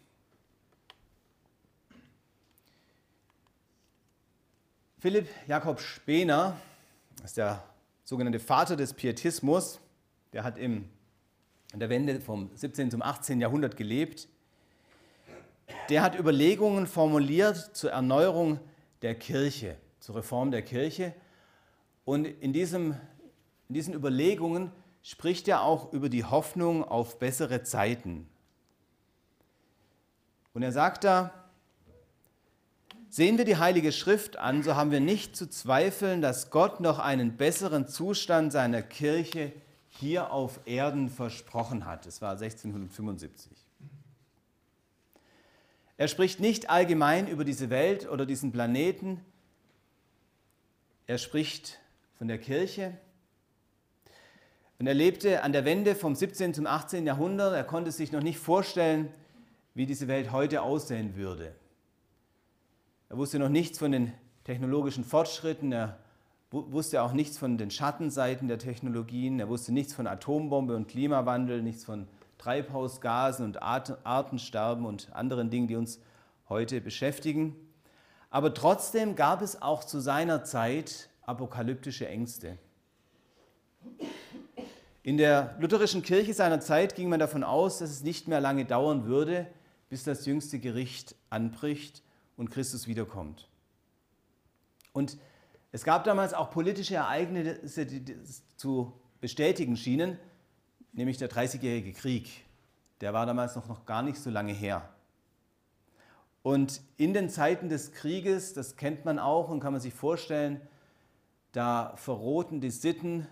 Philipp 4.98 5.28
Jakob 5.46 5.78
Spener 5.78 6.56
ist 7.22 7.36
der 7.36 7.62
sogenannte 8.04 8.40
Vater 8.40 8.76
des 8.76 8.94
Pietismus, 8.94 9.78
der 10.32 10.42
hat 10.42 10.56
in 10.56 10.88
der 11.74 11.90
Wende 11.90 12.22
vom 12.22 12.50
17. 12.54 12.90
zum 12.90 13.02
18. 13.02 13.42
Jahrhundert 13.42 13.76
gelebt, 13.76 14.26
der 15.90 16.02
hat 16.02 16.18
Überlegungen 16.18 16.86
formuliert 16.86 17.76
zur 17.76 17.92
Erneuerung 17.92 18.58
der 19.02 19.14
Kirche, 19.14 19.76
zur 19.98 20.16
Reform 20.16 20.50
der 20.50 20.62
Kirche. 20.62 21.14
Und 22.04 22.24
in, 22.24 22.52
diesem, 22.52 22.96
in 23.68 23.74
diesen 23.74 23.94
Überlegungen 23.94 24.72
spricht 25.02 25.48
er 25.48 25.62
auch 25.62 25.92
über 25.92 26.08
die 26.08 26.24
Hoffnung 26.24 26.84
auf 26.84 27.18
bessere 27.18 27.62
Zeiten. 27.62 28.28
Und 30.52 30.62
er 30.62 30.72
sagt 30.72 31.04
da, 31.04 31.32
Sehen 33.12 33.38
wir 33.38 33.44
die 33.44 33.56
Heilige 33.56 33.90
Schrift 33.90 34.36
an, 34.36 34.62
so 34.62 34.76
haben 34.76 34.92
wir 34.92 35.00
nicht 35.00 35.34
zu 35.34 35.50
zweifeln, 35.50 36.22
dass 36.22 36.50
Gott 36.50 36.78
noch 36.78 37.00
einen 37.00 37.36
besseren 37.36 37.88
Zustand 37.88 38.52
seiner 38.52 38.82
Kirche 38.82 39.52
hier 39.88 40.32
auf 40.32 40.60
Erden 40.64 41.08
versprochen 41.08 41.86
hat. 41.86 42.06
Es 42.06 42.22
war 42.22 42.34
1675. 42.34 43.50
Er 46.00 46.08
spricht 46.08 46.40
nicht 46.40 46.70
allgemein 46.70 47.28
über 47.28 47.44
diese 47.44 47.68
Welt 47.68 48.08
oder 48.08 48.24
diesen 48.24 48.52
Planeten. 48.52 49.20
Er 51.06 51.18
spricht 51.18 51.78
von 52.16 52.26
der 52.26 52.38
Kirche. 52.38 52.96
Und 54.78 54.86
er 54.86 54.94
lebte 54.94 55.42
an 55.42 55.52
der 55.52 55.66
Wende 55.66 55.94
vom 55.94 56.14
17. 56.14 56.54
zum 56.54 56.66
18. 56.66 57.04
Jahrhundert. 57.04 57.52
Er 57.52 57.64
konnte 57.64 57.92
sich 57.92 58.12
noch 58.12 58.22
nicht 58.22 58.38
vorstellen, 58.38 59.10
wie 59.74 59.84
diese 59.84 60.08
Welt 60.08 60.32
heute 60.32 60.62
aussehen 60.62 61.16
würde. 61.16 61.54
Er 63.10 63.18
wusste 63.18 63.38
noch 63.38 63.50
nichts 63.50 63.78
von 63.78 63.92
den 63.92 64.14
technologischen 64.44 65.04
Fortschritten. 65.04 65.70
Er 65.70 65.98
wusste 66.50 67.02
auch 67.02 67.12
nichts 67.12 67.36
von 67.36 67.58
den 67.58 67.70
Schattenseiten 67.70 68.48
der 68.48 68.58
Technologien. 68.58 69.38
Er 69.38 69.50
wusste 69.50 69.70
nichts 69.70 69.92
von 69.92 70.06
Atombombe 70.06 70.74
und 70.76 70.88
Klimawandel, 70.88 71.60
nichts 71.60 71.84
von 71.84 72.08
Treibhausgasen 72.40 73.44
und 73.44 73.62
Artensterben 73.62 74.86
und 74.86 75.12
anderen 75.12 75.50
Dingen, 75.50 75.68
die 75.68 75.76
uns 75.76 76.00
heute 76.48 76.80
beschäftigen. 76.80 77.54
Aber 78.30 78.54
trotzdem 78.54 79.14
gab 79.14 79.42
es 79.42 79.60
auch 79.60 79.84
zu 79.84 80.00
seiner 80.00 80.42
Zeit 80.44 81.10
apokalyptische 81.26 82.08
Ängste. 82.08 82.56
In 85.02 85.18
der 85.18 85.54
lutherischen 85.58 86.02
Kirche 86.02 86.32
seiner 86.32 86.60
Zeit 86.60 86.94
ging 86.94 87.08
man 87.08 87.20
davon 87.20 87.44
aus, 87.44 87.78
dass 87.78 87.90
es 87.90 88.02
nicht 88.02 88.26
mehr 88.26 88.40
lange 88.40 88.64
dauern 88.64 89.04
würde, 89.04 89.46
bis 89.90 90.04
das 90.04 90.24
jüngste 90.24 90.58
Gericht 90.58 91.14
anbricht 91.28 92.02
und 92.36 92.50
Christus 92.50 92.86
wiederkommt. 92.86 93.48
Und 94.92 95.18
es 95.72 95.84
gab 95.84 96.04
damals 96.04 96.32
auch 96.32 96.50
politische 96.50 96.96
Ereignisse, 96.96 97.84
die 97.84 98.04
das 98.04 98.42
zu 98.56 98.92
bestätigen 99.20 99.76
schienen 99.76 100.18
nämlich 100.92 101.18
der 101.18 101.28
Dreißigjährige 101.28 101.92
Krieg. 101.92 102.44
Der 103.00 103.12
war 103.12 103.26
damals 103.26 103.56
noch, 103.56 103.68
noch 103.68 103.86
gar 103.86 104.02
nicht 104.02 104.18
so 104.18 104.30
lange 104.30 104.52
her. 104.52 104.88
Und 106.42 106.80
in 106.96 107.12
den 107.12 107.28
Zeiten 107.28 107.68
des 107.68 107.92
Krieges, 107.92 108.54
das 108.54 108.76
kennt 108.76 109.04
man 109.04 109.18
auch 109.18 109.48
und 109.48 109.60
kann 109.60 109.72
man 109.72 109.80
sich 109.80 109.94
vorstellen, 109.94 110.60
da 111.52 111.94
verrohten 111.96 112.60
die 112.60 112.70
Sitten 112.70 113.26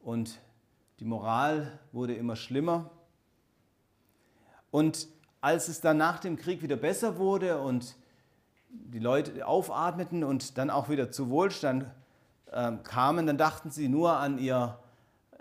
und 0.00 0.38
die 1.00 1.04
Moral 1.04 1.78
wurde 1.90 2.14
immer 2.14 2.36
schlimmer. 2.36 2.90
Und 4.70 5.08
als 5.40 5.68
es 5.68 5.80
dann 5.80 5.96
nach 5.96 6.20
dem 6.20 6.36
Krieg 6.36 6.62
wieder 6.62 6.76
besser 6.76 7.18
wurde 7.18 7.60
und 7.60 7.96
die 8.68 9.00
Leute 9.00 9.46
aufatmeten 9.46 10.22
und 10.22 10.56
dann 10.58 10.70
auch 10.70 10.88
wieder 10.88 11.10
zu 11.10 11.28
Wohlstand 11.28 11.86
äh, 12.50 12.72
kamen, 12.84 13.26
dann 13.26 13.38
dachten 13.38 13.70
sie 13.70 13.88
nur 13.88 14.16
an 14.16 14.38
ihr 14.38 14.78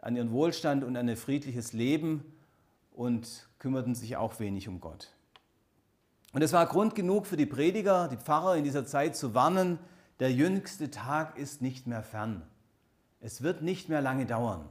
an 0.02 0.16
ihren 0.16 0.32
Wohlstand 0.32 0.84
und 0.84 0.98
an 0.98 1.08
ein 1.08 1.16
friedliches 1.16 1.74
Leben 1.74 2.26
und 2.92 3.48
kümmerten 3.60 3.96
sich 3.96 4.18
auch 4.18 4.40
wenig 4.40 4.68
um 4.68 4.82
Gott. 4.82 5.10
Und 6.34 6.42
es 6.42 6.54
war 6.54 6.66
Grund 6.66 6.96
genug 6.96 7.28
für 7.28 7.38
die 7.38 7.46
Prediger, 7.46 8.08
die 8.08 8.18
Pfarrer 8.18 8.56
in 8.56 8.64
dieser 8.64 8.86
Zeit 8.86 9.16
zu 9.16 9.34
warnen, 9.34 9.80
der 10.20 10.32
jüngste 10.32 10.92
Tag 10.92 11.38
ist 11.38 11.62
nicht 11.62 11.88
mehr 11.88 12.04
fern. 12.04 12.44
Es 13.20 13.42
wird 13.42 13.62
nicht 13.62 13.90
mehr 13.90 14.02
lange 14.02 14.26
dauern. 14.26 14.68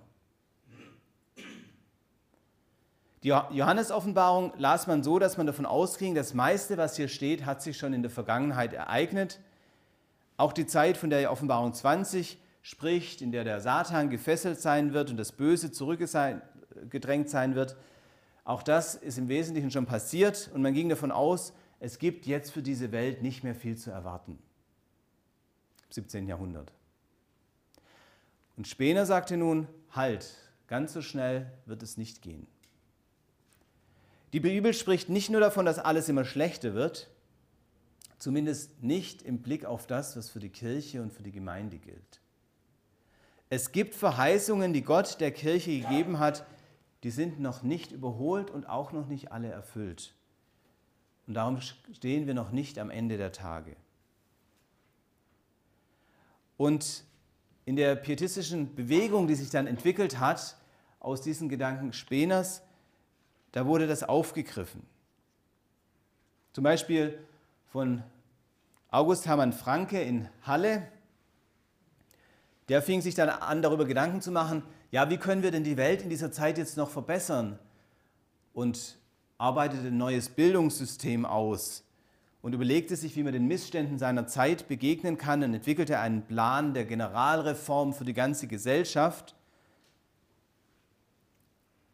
Die 3.22 3.28
Johannes-Offenbarung 3.28 4.52
las 4.56 4.86
man 4.86 5.02
so, 5.02 5.18
dass 5.18 5.36
man 5.36 5.46
davon 5.46 5.66
ausging, 5.66 6.14
das 6.14 6.32
meiste, 6.32 6.78
was 6.78 6.96
hier 6.96 7.08
steht, 7.08 7.44
hat 7.44 7.62
sich 7.62 7.76
schon 7.76 7.92
in 7.92 8.02
der 8.02 8.10
Vergangenheit 8.10 8.72
ereignet. 8.72 9.40
Auch 10.38 10.54
die 10.54 10.66
Zeit 10.66 10.96
von 10.96 11.10
der 11.10 11.30
Offenbarung 11.30 11.74
20 11.74 12.38
spricht, 12.62 13.23
in 13.23 13.33
der 13.33 13.44
der 13.44 13.61
Satan 13.61 14.11
gefesselt 14.11 14.61
sein 14.61 14.92
wird 14.92 15.11
und 15.11 15.16
das 15.16 15.33
Böse 15.33 15.73
zurückgedrängt 15.73 17.29
sein 17.29 17.55
wird. 17.55 17.77
Auch 18.44 18.62
das 18.62 18.94
ist 18.94 19.18
im 19.18 19.29
Wesentlichen 19.29 19.70
schon 19.70 19.87
passiert 19.87 20.51
und 20.55 20.62
man 20.62 20.75
ging 20.75 20.88
davon 20.88 21.11
aus, 21.11 21.53
es 21.79 21.99
gibt 21.99 22.27
jetzt 22.27 22.51
für 22.51 22.62
diese 22.62 22.92
Welt 22.92 23.23
nicht 23.23 23.42
mehr 23.42 23.55
viel 23.55 23.77
zu 23.77 23.90
erwarten. 23.90 24.38
Im 25.87 25.92
17. 25.92 26.29
Jahrhundert. 26.29 26.73
Und 28.57 28.68
Spener 28.68 29.07
sagte 29.07 29.37
nun, 29.38 29.66
halt, 29.90 30.37
ganz 30.66 30.92
so 30.92 31.01
schnell 31.01 31.51
wird 31.64 31.83
es 31.83 31.96
nicht 31.96 32.20
gehen. 32.20 32.46
Die 34.33 34.40
Bibel 34.40 34.75
spricht 34.75 35.09
nicht 35.09 35.31
nur 35.31 35.40
davon, 35.40 35.64
dass 35.64 35.79
alles 35.79 36.09
immer 36.09 36.25
schlechter 36.25 36.75
wird, 36.75 37.11
zumindest 38.18 38.83
nicht 38.83 39.23
im 39.23 39.40
Blick 39.42 39.64
auf 39.64 39.87
das, 39.87 40.16
was 40.16 40.29
für 40.29 40.38
die 40.38 40.51
Kirche 40.51 41.03
und 41.03 41.12
für 41.12 41.23
die 41.23 41.33
Gemeinde 41.33 41.79
gilt. 41.79 42.20
Es 43.50 43.72
gibt 43.72 43.96
Verheißungen, 43.96 44.72
die 44.72 44.82
Gott 44.82 45.20
der 45.20 45.32
Kirche 45.32 45.80
gegeben 45.80 46.20
hat, 46.20 46.46
die 47.02 47.10
sind 47.10 47.40
noch 47.40 47.62
nicht 47.62 47.90
überholt 47.90 48.50
und 48.50 48.68
auch 48.68 48.92
noch 48.92 49.08
nicht 49.08 49.32
alle 49.32 49.48
erfüllt. 49.48 50.14
Und 51.26 51.34
darum 51.34 51.60
stehen 51.60 52.26
wir 52.26 52.34
noch 52.34 52.52
nicht 52.52 52.78
am 52.78 52.90
Ende 52.90 53.16
der 53.16 53.32
Tage. 53.32 53.74
Und 56.56 57.04
in 57.64 57.74
der 57.74 57.96
pietistischen 57.96 58.74
Bewegung, 58.74 59.26
die 59.26 59.34
sich 59.34 59.50
dann 59.50 59.66
entwickelt 59.66 60.20
hat, 60.20 60.56
aus 61.00 61.20
diesen 61.20 61.48
Gedanken 61.48 61.92
Speners, 61.92 62.62
da 63.52 63.66
wurde 63.66 63.88
das 63.88 64.04
aufgegriffen. 64.04 64.82
Zum 66.52 66.62
Beispiel 66.62 67.18
von 67.72 68.02
August 68.90 69.26
Hermann 69.26 69.52
Franke 69.52 70.00
in 70.02 70.28
Halle, 70.42 70.86
der 72.70 72.83
fing 72.83 73.00
sich 73.00 73.16
dann 73.16 73.28
an, 73.28 73.62
darüber 73.62 73.85
Gedanken 73.85 74.22
zu 74.22 74.30
machen, 74.30 74.62
ja, 74.92 75.11
wie 75.11 75.16
können 75.16 75.42
wir 75.42 75.50
denn 75.50 75.64
die 75.64 75.76
Welt 75.76 76.02
in 76.02 76.09
dieser 76.09 76.30
Zeit 76.30 76.56
jetzt 76.56 76.76
noch 76.76 76.88
verbessern? 76.88 77.59
Und 78.54 78.96
arbeitete 79.38 79.88
ein 79.88 79.98
neues 79.98 80.28
Bildungssystem 80.28 81.26
aus 81.26 81.83
und 82.42 82.52
überlegte 82.52 82.94
sich, 82.94 83.16
wie 83.16 83.24
man 83.24 83.33
den 83.33 83.48
Missständen 83.48 83.98
seiner 83.98 84.28
Zeit 84.28 84.68
begegnen 84.68 85.18
kann 85.18 85.42
und 85.42 85.52
entwickelte 85.52 85.98
einen 85.98 86.22
Plan 86.22 86.72
der 86.72 86.85
Generalreform 86.85 87.92
für 87.92 88.04
die 88.04 88.14
ganze 88.14 88.46
Gesellschaft. 88.46 89.35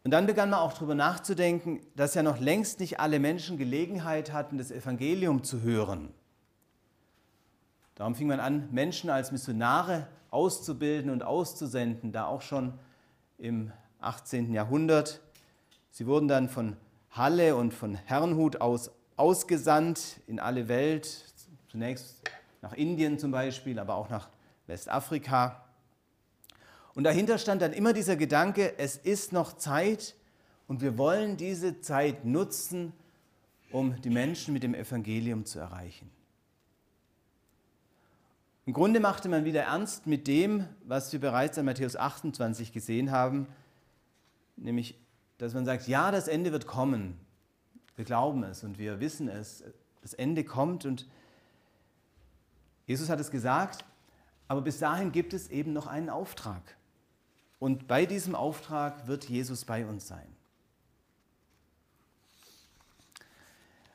Und 0.05 0.11
dann 0.11 0.27
begann 0.27 0.51
man 0.51 0.61
auch 0.61 0.75
darüber 0.75 0.95
nachzudenken, 0.95 1.81
dass 1.97 2.15
ja 2.15 2.23
noch 2.23 2.39
längst 2.39 2.81
nicht 2.81 3.01
alle 3.01 3.19
Menschen 3.19 3.57
Gelegenheit 3.57 4.31
hatten, 4.31 4.59
das 4.59 4.71
Evangelium 4.71 5.43
zu 5.43 5.63
hören. 5.63 6.13
Darum 7.95 8.15
fing 8.15 8.27
man 8.27 8.41
an, 8.41 8.69
Menschen 8.73 9.09
als 9.09 9.33
Missionare 9.33 10.07
auszubilden 10.37 11.11
und 11.11 11.23
auszusenden, 11.23 12.13
da 12.13 12.27
auch 12.27 12.43
schon 12.43 12.75
im 13.39 13.73
18. 14.01 14.53
Jahrhundert. 14.53 15.23
Sie 15.91 16.07
wurden 16.07 16.29
dann 16.29 16.51
von 16.51 16.77
Halle 17.11 17.57
und 17.57 17.73
von 17.73 17.95
Herrnhut 17.95 18.61
aus 18.61 18.91
ausgesandt 19.17 20.21
in 20.27 20.39
alle 20.39 20.69
Welt, 20.69 21.25
zunächst 21.69 22.23
nach 22.61 22.75
Indien 22.75 23.19
zum 23.19 23.31
Beispiel, 23.31 23.79
aber 23.79 23.95
auch 23.95 24.11
nach 24.11 24.29
Westafrika. 24.67 25.65
Und 26.95 27.05
dahinter 27.05 27.39
stand 27.39 27.63
dann 27.63 27.73
immer 27.73 27.95
dieser 27.95 28.17
Gedanke, 28.17 28.79
es 28.79 28.99
ist 28.99 29.33
noch 29.33 29.55
Zeit 29.55 30.17
und 30.69 30.83
wir 30.83 30.99
wollen 30.99 31.39
diese 31.39 31.81
Zeit 31.81 32.27
nutzen, 32.27 32.93
um 33.73 33.99
die 34.03 34.11
Menschen 34.11 34.53
mit 34.53 34.63
dem 34.63 34.75
Evangelium 34.75 35.47
zu 35.47 35.59
erreichen. 35.59 36.11
Im 38.67 38.73
Grunde 38.73 38.99
machte 38.99 39.29
man 39.29 39.45
wieder 39.45 39.63
ernst 39.63 40.09
mit 40.09 40.27
dem, 40.27 40.67
was 40.85 41.13
wir 41.13 41.21
bereits 41.21 41.57
an 41.57 41.67
Matthäus 41.67 41.95
28 41.95 42.73
gesehen 42.73 43.13
haben, 43.13 43.47
nämlich, 44.57 44.99
dass 45.39 45.55
man 45.55 45.65
sagt, 45.65 45.87
ja, 45.87 46.11
das 46.11 46.27
Ende 46.27 46.51
wird 46.51 46.67
kommen. 46.67 47.17
Wir 47.95 48.05
glauben 48.05 48.43
es 48.43 48.65
und 48.65 48.77
wir 48.77 48.99
wissen 48.99 49.29
es. 49.29 49.63
Das 50.03 50.15
Ende 50.15 50.43
kommt 50.43 50.85
und 50.85 51.07
Jesus 52.87 53.09
hat 53.09 53.21
es 53.21 53.31
gesagt, 53.31 53.85
aber 54.49 54.63
bis 54.63 54.81
dahin 54.81 55.13
gibt 55.13 55.33
es 55.33 55.49
eben 55.49 55.73
noch 55.73 55.87
einen 55.87 56.11
Auftrag. 56.11 56.77
Und 57.61 57.87
bei 57.87 58.05
diesem 58.05 58.35
Auftrag 58.35 59.07
wird 59.07 59.29
Jesus 59.29 59.65
bei 59.65 59.87
uns 59.87 60.09
sein. 60.09 60.27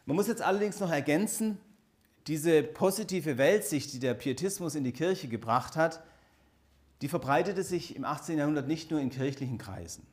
Man 0.05 0.15
muss 0.15 0.27
jetzt 0.27 0.41
allerdings 0.41 0.79
noch 0.79 0.91
ergänzen, 0.91 1.57
diese 2.27 2.63
positive 2.63 3.37
Weltsicht, 3.37 3.93
die 3.93 3.99
der 3.99 4.13
Pietismus 4.13 4.75
in 4.75 4.83
die 4.83 4.91
Kirche 4.91 5.27
gebracht 5.27 5.75
hat, 5.75 6.03
die 7.01 7.07
verbreitete 7.07 7.63
sich 7.63 7.95
im 7.95 8.05
18. 8.05 8.37
Jahrhundert 8.37 8.67
nicht 8.67 8.91
nur 8.91 8.99
in 8.99 9.09
kirchlichen 9.09 9.57
Kreisen. 9.57 10.05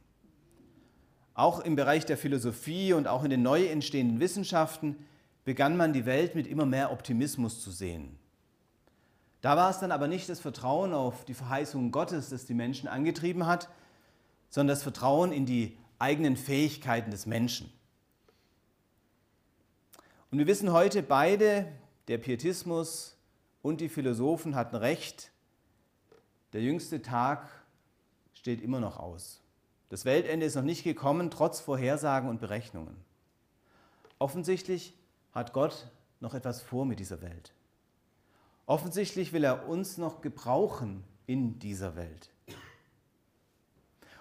Auch 1.35 1.61
im 1.61 1.77
Bereich 1.77 2.07
der 2.07 2.17
Philosophie 2.17 2.93
und 2.93 3.07
auch 3.07 3.25
in 3.25 3.31
den 3.31 3.43
neu 3.43 3.67
entstehenden 3.67 4.21
Wissenschaften 4.21 4.97
begann 5.45 5.77
man 5.77 5.93
die 5.93 6.07
Welt 6.07 6.35
mit 6.35 6.47
immer 6.47 6.67
mehr 6.67 6.91
Optimismus 6.91 7.63
zu 7.63 7.71
sehen. 7.71 8.19
Da 9.41 9.57
war 9.57 9.71
es 9.71 9.79
dann 9.79 9.93
aber 9.93 10.09
nicht 10.09 10.29
das 10.29 10.41
Vertrauen 10.41 10.93
auf 10.93 11.25
die 11.25 11.35
Verheißungen 11.35 11.93
Gottes, 11.93 12.31
das 12.31 12.47
die 12.47 12.55
Menschen 12.55 12.89
angetrieben 12.89 13.47
hat, 13.47 13.69
sondern 14.51 14.75
das 14.75 14.83
Vertrauen 14.83 15.31
in 15.31 15.47
die 15.47 15.79
eigenen 15.99 16.37
Fähigkeiten 16.37 17.11
des 17.11 17.27
Menschen. 17.27 17.73
Und 20.31 20.39
wir 20.39 20.47
wissen 20.47 20.73
heute 20.73 21.03
beide, 21.03 21.67
der 22.09 22.19
Pietismus 22.19 23.17
und 23.63 23.81
die 23.81 23.89
Philosophen 23.89 24.55
hatten 24.55 24.77
recht, 24.77 25.31
der 26.53 26.63
jüngste 26.63 27.03
Tag 27.03 27.49
steht 28.33 28.63
immer 28.63 28.81
noch 28.81 28.99
aus. 28.99 29.43
Das 29.91 30.05
Weltende 30.05 30.47
ist 30.47 30.55
noch 30.55 30.63
nicht 30.63 30.85
gekommen, 30.85 31.31
trotz 31.31 31.61
Vorhersagen 31.61 32.29
und 32.29 32.41
Berechnungen. 32.41 32.97
Offensichtlich 34.19 34.95
hat 35.33 35.53
Gott 35.53 35.91
noch 36.21 36.35
etwas 36.35 36.63
vor 36.63 36.85
mit 36.85 36.99
dieser 36.99 37.23
Welt. 37.23 37.53
Offensichtlich 38.67 39.33
will 39.33 39.45
er 39.45 39.69
uns 39.69 39.99
noch 39.99 40.21
gebrauchen 40.21 41.05
in 41.27 41.59
dieser 41.59 41.97
Welt. 41.97 42.31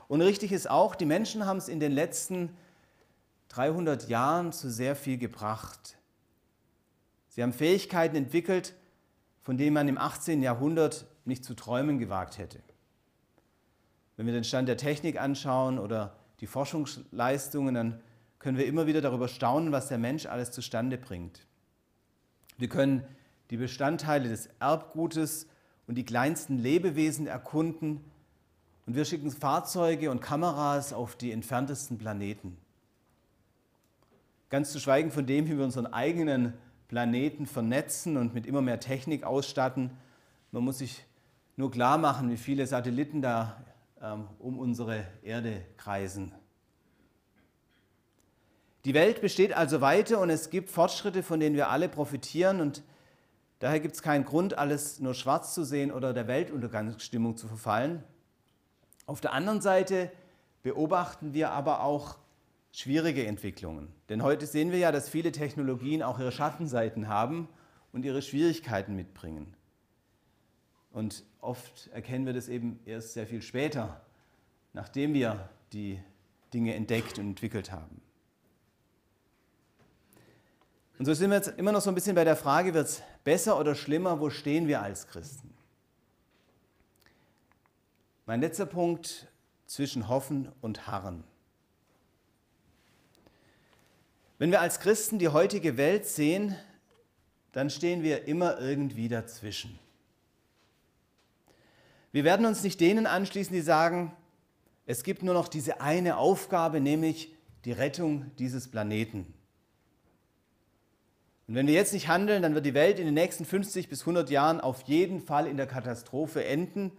Und 0.08 0.21
richtig 0.21 0.52
ist 0.52 0.69
auch, 0.69 0.95
die 0.95 1.06
Menschen 1.06 1.45
haben 1.45 1.58
es 1.58 1.67
in 1.67 1.80
den 1.80 1.91
letzten 1.91 2.56
300 3.50 4.08
Jahren 4.08 4.54
zu 4.54 4.69
sehr 4.69 4.95
viel 4.95 5.17
gebracht. 5.17 5.96
Sie 7.38 7.43
haben 7.43 7.54
Fähigkeiten 7.54 8.15
entwickelt, 8.15 8.73
von 9.43 9.60
denen 9.60 9.76
man 9.76 9.88
im 9.88 10.00
18. 10.00 10.41
Jahrhundert 10.41 11.06
nicht 11.23 11.45
zu 11.45 11.54
träumen 11.54 12.00
gewagt 12.00 12.39
hätte. 12.39 12.63
Wenn 14.15 14.26
wir 14.26 14.34
den 14.34 14.43
Stand 14.43 14.67
der 14.67 14.76
Technik 14.76 15.21
anschauen 15.21 15.78
oder 15.78 16.15
die 16.39 16.47
Forschungsleistungen, 16.47 17.76
dann 17.76 18.02
können 18.39 18.58
wir 18.58 18.65
immer 18.65 18.88
wieder 18.88 19.02
darüber 19.02 19.28
staunen, 19.28 19.71
was 19.71 19.88
der 19.88 20.00
Mensch 20.00 20.26
alles 20.26 20.50
zustande 20.50 20.97
bringt. 20.97 21.45
Wir 22.58 22.69
können 22.69 23.04
die 23.52 23.58
Bestandteile 23.58 24.30
des 24.30 24.50
Erbgutes 24.60 25.45
und 25.86 25.93
die 25.93 26.06
kleinsten 26.06 26.58
Lebewesen 26.58 27.28
erkunden 27.28 28.04
und 28.88 28.95
wir 28.95 29.06
schicken 29.06 29.30
Fahrzeuge 29.30 30.10
und 30.10 30.21
Kameras 30.21 30.91
auf 30.91 31.15
die 31.15 31.32
entferntesten 31.32 32.00
Planeten. 32.00 32.58
Ganz 34.50 34.71
zu 34.71 34.80
schweigen 34.80 35.12
von 35.12 35.28
dem, 35.28 35.45
wie 35.45 35.56
wir 35.56 35.65
unseren 35.65 35.86
eigenen 35.86 36.56
Planeten 36.88 37.45
vernetzen 37.45 38.17
und 38.17 38.34
mit 38.34 38.45
immer 38.45 38.62
mehr 38.62 38.80
Technik 38.80 39.23
ausstatten. 39.23 39.91
Man 40.52 40.63
muss 40.63 40.80
sich 40.80 41.06
nur 41.56 41.71
klar 41.71 41.97
machen, 41.97 42.30
wie 42.30 42.38
viele 42.38 42.65
Satelliten 42.65 43.21
da 43.21 43.62
ähm, 44.02 44.28
um 44.39 44.60
unsere 44.60 45.06
Erde 45.21 45.65
kreisen. 45.76 46.32
Die 48.86 48.93
Welt 48.93 49.19
besteht 49.19 49.52
also 49.52 49.82
weiter 49.82 50.21
und 50.21 50.30
es 50.30 50.50
gibt 50.50 50.69
Fortschritte, 50.69 51.23
von 51.23 51.39
denen 51.39 51.56
wir 51.56 51.69
alle 51.69 51.89
profitieren 51.89 52.62
und 52.62 52.84
daher 53.60 53.82
gibt 53.82 53.95
es 53.95 54.02
keinen 54.02 54.23
Grund, 54.23 54.58
alles 54.58 55.00
nur 55.00 55.13
schwarz 55.13 55.54
zu 55.54 55.65
sehen 55.65 55.91
oder 55.91 56.13
der 56.13 56.28
Weltuntergangsstimmung 56.28 57.36
zu 57.36 57.47
verfallen. 57.47 58.04
Auf 59.06 59.19
der 59.19 59.34
anderen 59.34 59.60
Seite 59.60 60.12
beobachten 60.63 61.34
wir 61.34 61.52
aber 61.52 61.82
auch 61.82 62.17
schwierige 62.71 63.25
Entwicklungen. 63.25 63.93
Denn 64.10 64.23
heute 64.23 64.45
sehen 64.45 64.71
wir 64.71 64.80
ja, 64.80 64.91
dass 64.91 65.10
viele 65.10 65.32
Technologien 65.32 66.03
auch 66.03 66.19
ihre 66.19 66.32
Schattenseiten 66.32 67.08
haben 67.08 67.47
und 67.91 68.06
ihre 68.06 68.21
Schwierigkeiten 68.21 68.95
mitbringen. 68.95 69.56
Und 70.91 71.23
oft 71.41 71.88
erkennen 71.93 72.25
wir 72.25 72.34
das 72.34 72.49
eben 72.49 72.80
erst 72.86 73.13
sehr 73.13 73.27
viel 73.27 73.41
später, 73.41 74.01
nachdem 74.73 75.13
wir 75.13 75.49
die 75.73 75.99
Dinge 76.53 76.73
entdeckt 76.75 77.19
und 77.19 77.27
entwickelt 77.27 77.71
haben. 77.71 78.01
Und 80.97 81.06
so 81.06 81.13
sind 81.13 81.30
wir 81.30 81.38
jetzt 81.38 81.49
immer 81.60 81.71
noch 81.71 81.82
so 81.82 81.89
ein 81.89 81.95
bisschen 81.95 82.15
bei 82.15 82.23
der 82.23 82.36
Frage, 82.36 82.73
wird 82.73 82.88
es 82.88 83.03
besser 83.23 83.60
oder 83.60 83.75
schlimmer, 83.75 84.19
wo 84.19 84.30
stehen 84.30 84.67
wir 84.67 84.82
als 84.82 85.08
Christen? 85.08 85.53
Mein 88.25 88.41
letzter 88.41 88.65
Punkt 88.65 89.27
zwischen 89.67 90.10
Hoffen 90.10 90.51
und 90.62 90.88
Harren. 90.88 91.23
Wenn 94.38 94.52
wir 94.52 94.62
als 94.62 94.80
Christen 94.80 95.17
die 95.17 95.30
heutige 95.30 95.78
Welt 95.78 96.06
sehen, 96.06 96.56
dann 97.54 97.69
stehen 97.69 98.04
wir 98.04 98.28
immer 98.28 98.60
irgendwie 98.60 99.08
dazwischen. 99.08 99.80
Wir 102.12 102.23
werden 102.23 102.45
uns 102.45 102.63
nicht 102.63 102.80
denen 102.80 103.08
anschließen, 103.08 103.54
die 103.54 103.62
sagen, 103.62 104.15
es 104.86 105.04
gibt 105.04 105.23
nur 105.23 105.34
noch 105.34 105.47
diese 105.47 105.82
eine 105.82 106.17
Aufgabe, 106.17 106.80
nämlich 106.80 107.34
die 107.65 107.71
Rettung 107.71 108.32
dieses 108.38 108.69
Planeten. 108.69 109.34
Und 111.47 111.56
wenn 111.56 111.67
wir 111.67 111.73
jetzt 111.73 111.93
nicht 111.93 112.08
handeln, 112.08 112.41
dann 112.41 112.54
wird 112.54 112.65
die 112.65 112.73
Welt 112.73 113.00
in 113.00 113.06
den 113.06 113.13
nächsten 113.13 113.43
50 113.43 113.89
bis 113.89 114.02
100 114.02 114.30
Jahren 114.30 114.62
auf 114.62 114.82
jeden 114.84 115.21
Fall 115.21 115.47
in 115.47 115.58
der 115.58 115.67
Katastrophe 115.67 116.45
enden. 116.45 116.91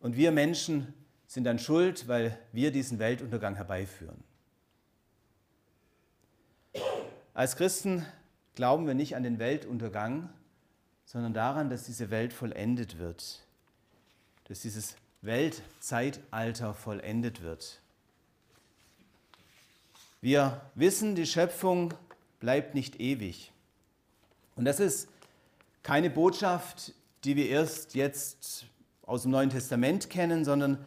Und 0.00 0.16
wir 0.16 0.32
Menschen 0.32 0.94
sind 1.26 1.44
dann 1.44 1.58
schuld, 1.58 2.08
weil 2.08 2.38
wir 2.52 2.70
diesen 2.70 2.98
Weltuntergang 2.98 3.56
herbeiführen. 3.56 4.22
Als 7.36 7.54
Christen 7.54 8.04
glauben 8.56 8.88
wir 8.88 8.94
nicht 8.94 9.14
an 9.14 9.22
den 9.22 9.38
Weltuntergang, 9.38 10.28
sondern 11.04 11.34
daran, 11.34 11.70
dass 11.70 11.84
diese 11.84 12.10
Welt 12.10 12.32
vollendet 12.32 12.98
wird 12.98 13.46
dass 14.48 14.60
dieses 14.60 14.96
Weltzeitalter 15.22 16.74
vollendet 16.74 17.42
wird. 17.42 17.80
Wir 20.20 20.60
wissen, 20.74 21.14
die 21.14 21.26
Schöpfung 21.26 21.94
bleibt 22.40 22.74
nicht 22.74 23.00
ewig. 23.00 23.52
Und 24.54 24.64
das 24.64 24.80
ist 24.80 25.08
keine 25.82 26.10
Botschaft, 26.10 26.94
die 27.24 27.36
wir 27.36 27.48
erst 27.48 27.94
jetzt 27.94 28.66
aus 29.02 29.22
dem 29.22 29.30
Neuen 29.30 29.50
Testament 29.50 30.10
kennen, 30.10 30.44
sondern 30.44 30.84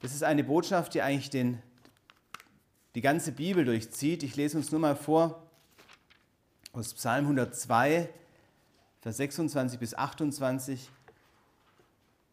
das 0.00 0.14
ist 0.14 0.22
eine 0.22 0.44
Botschaft, 0.44 0.94
die 0.94 1.02
eigentlich 1.02 1.30
den, 1.30 1.62
die 2.94 3.00
ganze 3.00 3.32
Bibel 3.32 3.64
durchzieht. 3.64 4.22
Ich 4.22 4.36
lese 4.36 4.56
uns 4.58 4.70
nur 4.70 4.80
mal 4.80 4.96
vor 4.96 5.45
aus 6.76 6.92
Psalm 6.92 7.24
102, 7.24 8.06
Vers 9.00 9.16
26 9.16 9.78
bis 9.80 9.94
28, 9.94 10.90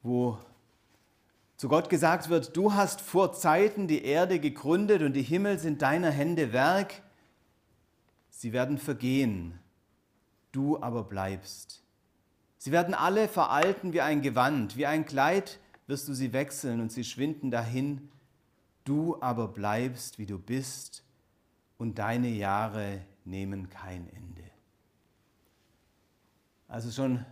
wo 0.02 0.38
zu 1.56 1.70
Gott 1.70 1.90
gesagt 1.90 2.28
wird, 2.28 2.58
du 2.58 2.74
hast 2.74 3.00
vor 3.00 3.32
Zeiten 3.32 3.88
die 3.88 4.04
Erde 4.04 4.42
gegründet 4.42 5.02
und 5.02 5.14
die 5.14 5.22
Himmel 5.22 5.60
sind 5.60 5.82
deiner 5.82 6.12
Hände 6.12 6.52
Werk. 6.52 7.02
Sie 8.32 8.52
werden 8.52 8.78
vergehen, 8.78 9.58
du 10.52 10.82
aber 10.82 11.04
bleibst. 11.04 11.82
Sie 12.58 12.74
werden 12.74 12.94
alle 12.94 13.30
veralten 13.30 13.94
wie 13.94 14.02
ein 14.02 14.22
Gewand, 14.22 14.76
wie 14.76 14.86
ein 14.86 15.06
Kleid 15.06 15.58
wirst 15.88 16.10
du 16.10 16.14
sie 16.14 16.34
wechseln 16.34 16.82
und 16.82 16.92
sie 16.92 17.06
schwinden 17.06 17.50
dahin. 17.50 18.10
Du 18.84 19.18
aber 19.22 19.48
bleibst, 19.48 20.20
wie 20.20 20.26
du 20.26 20.38
bist, 20.38 21.04
und 21.78 21.98
deine 21.98 22.28
Jahre 22.28 23.02
nehmen 23.26 23.70
kein 23.70 24.10
Ende. 24.10 24.44
Also 26.68 26.92
schon 26.92 27.26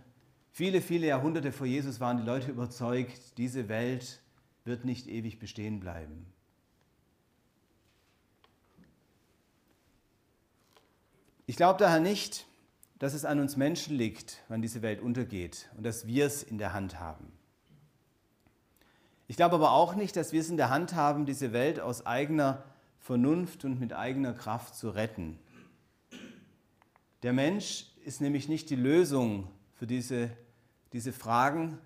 viele, 0.52 0.80
viele 0.80 1.06
Jahrhunderte 1.06 1.52
vor 1.52 1.66
Jesus 1.66 2.00
waren 2.00 2.18
die 2.18 2.22
Leute 2.22 2.50
überzeugt, 2.50 3.38
diese 3.38 3.68
Welt 3.68 4.20
wird 4.64 4.84
nicht 4.84 5.08
ewig 5.08 5.38
bestehen 5.38 5.80
bleiben. 5.80 6.26
Ich 11.46 11.56
glaube 11.56 11.78
daher 11.78 12.00
nicht, 12.00 12.46
dass 12.98 13.14
es 13.14 13.24
an 13.24 13.40
uns 13.40 13.56
Menschen 13.56 13.96
liegt, 13.96 14.38
wann 14.48 14.62
diese 14.62 14.80
Welt 14.80 15.00
untergeht 15.00 15.68
und 15.76 15.84
dass 15.84 16.06
wir 16.06 16.24
es 16.24 16.44
in 16.44 16.56
der 16.56 16.72
Hand 16.72 17.00
haben. 17.00 17.32
Ich 19.26 19.36
glaube 19.36 19.56
aber 19.56 19.72
auch 19.72 19.96
nicht, 19.96 20.14
dass 20.14 20.32
wir 20.32 20.40
es 20.40 20.50
in 20.50 20.56
der 20.56 20.70
Hand 20.70 20.94
haben, 20.94 21.26
diese 21.26 21.52
Welt 21.52 21.80
aus 21.80 22.06
eigener 22.06 22.62
Vernunft 23.00 23.64
und 23.64 23.80
mit 23.80 23.92
eigener 23.92 24.34
Kraft 24.34 24.76
zu 24.76 24.90
retten. 24.90 25.38
Der 27.22 27.32
Mensch 27.32 27.86
ist 28.04 28.20
nämlich 28.20 28.48
nicht 28.48 28.70
die 28.70 28.76
Lösung 28.76 29.48
für 29.74 29.86
diese, 29.86 30.30
diese 30.92 31.12
Fragen, 31.12 31.78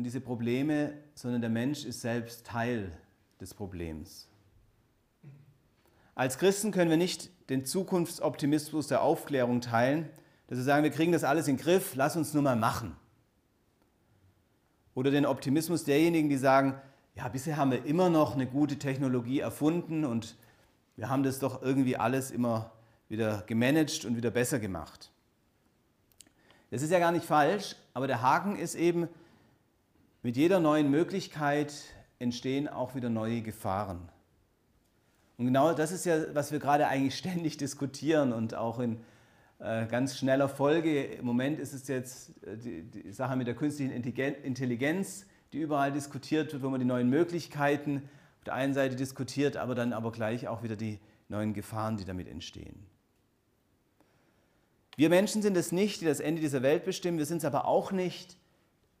und 0.00 0.04
diese 0.04 0.22
Probleme, 0.22 0.94
sondern 1.14 1.42
der 1.42 1.50
Mensch 1.50 1.84
ist 1.84 2.00
selbst 2.00 2.46
Teil 2.46 2.90
des 3.38 3.52
Problems. 3.52 4.28
Als 6.14 6.38
Christen 6.38 6.70
können 6.70 6.88
wir 6.88 6.96
nicht 6.96 7.30
den 7.50 7.66
Zukunftsoptimismus 7.66 8.86
der 8.86 9.02
Aufklärung 9.02 9.60
teilen, 9.60 10.08
dass 10.46 10.56
wir 10.56 10.64
sagen, 10.64 10.84
wir 10.84 10.90
kriegen 10.90 11.12
das 11.12 11.22
alles 11.22 11.48
in 11.48 11.56
den 11.56 11.62
Griff, 11.62 11.94
lass 11.96 12.16
uns 12.16 12.32
nur 12.32 12.42
mal 12.42 12.56
machen. 12.56 12.96
Oder 14.94 15.10
den 15.10 15.26
Optimismus 15.26 15.84
derjenigen, 15.84 16.30
die 16.30 16.38
sagen, 16.38 16.80
ja, 17.14 17.28
bisher 17.28 17.58
haben 17.58 17.70
wir 17.70 17.84
immer 17.84 18.08
noch 18.08 18.34
eine 18.34 18.46
gute 18.46 18.78
Technologie 18.78 19.40
erfunden 19.40 20.06
und 20.06 20.36
wir 20.96 21.10
haben 21.10 21.22
das 21.22 21.40
doch 21.40 21.60
irgendwie 21.60 21.98
alles 21.98 22.30
immer 22.30 22.72
wieder 23.10 23.42
gemanagt 23.46 24.06
und 24.06 24.16
wieder 24.16 24.30
besser 24.30 24.58
gemacht. 24.58 25.10
Das 26.70 26.80
ist 26.80 26.90
ja 26.90 27.00
gar 27.00 27.12
nicht 27.12 27.26
falsch, 27.26 27.76
aber 27.92 28.06
der 28.06 28.22
Haken 28.22 28.56
ist 28.56 28.76
eben, 28.76 29.08
mit 30.22 30.36
jeder 30.36 30.60
neuen 30.60 30.90
Möglichkeit 30.90 31.74
entstehen 32.18 32.68
auch 32.68 32.94
wieder 32.94 33.10
neue 33.10 33.42
Gefahren. 33.42 34.08
Und 35.36 35.46
genau 35.46 35.72
das 35.72 35.90
ist 35.90 36.04
ja, 36.04 36.34
was 36.34 36.52
wir 36.52 36.60
gerade 36.60 36.86
eigentlich 36.86 37.16
ständig 37.18 37.56
diskutieren 37.56 38.32
und 38.32 38.54
auch 38.54 38.78
in 38.78 39.00
äh, 39.58 39.86
ganz 39.86 40.16
schneller 40.16 40.48
Folge. 40.48 41.02
Im 41.02 41.24
Moment 41.24 41.58
ist 41.58 41.72
es 41.72 41.88
jetzt 41.88 42.30
äh, 42.44 42.56
die, 42.56 42.82
die, 42.82 43.12
Sache 43.12 43.36
mit 43.36 43.46
der 43.46 43.54
künstlichen 43.54 43.90
Intelligenz, 43.90 45.26
die 45.52 45.58
überall 45.58 45.92
diskutiert 45.92 46.52
wird, 46.52 46.62
wo 46.62 46.68
man 46.68 46.78
die 46.78 46.86
neuen 46.86 47.10
Möglichkeiten 47.10 48.08
auf 48.38 48.44
der 48.44 48.54
einen 48.54 48.72
Seite 48.72 48.94
diskutiert, 48.94 49.56
aber 49.56 49.74
dann 49.74 49.92
aber 49.92 50.12
gleich 50.12 50.46
auch 50.46 50.62
wieder 50.62 50.76
die 50.76 51.00
neuen 51.28 51.54
Gefahren, 51.54 51.96
die 51.96 52.04
damit 52.04 52.28
entstehen. 52.28 52.86
Wir 55.00 55.08
Menschen 55.08 55.40
sind 55.40 55.56
es 55.56 55.72
nicht, 55.72 56.02
die 56.02 56.04
das 56.04 56.20
Ende 56.20 56.42
dieser 56.42 56.60
Welt 56.60 56.84
bestimmen, 56.84 57.16
wir 57.16 57.24
sind 57.24 57.38
es 57.38 57.46
aber 57.46 57.64
auch 57.64 57.90
nicht, 57.90 58.36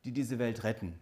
die 0.06 0.12
diese 0.12 0.38
Welt 0.38 0.64
retten. 0.64 0.98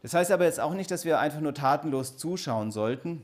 Das 0.00 0.14
heißt 0.14 0.30
aber 0.30 0.46
jetzt 0.46 0.58
auch 0.58 0.72
nicht, 0.72 0.90
dass 0.90 1.04
wir 1.04 1.20
einfach 1.20 1.40
nur 1.40 1.52
tatenlos 1.52 2.16
zuschauen 2.16 2.72
sollten, 2.72 3.22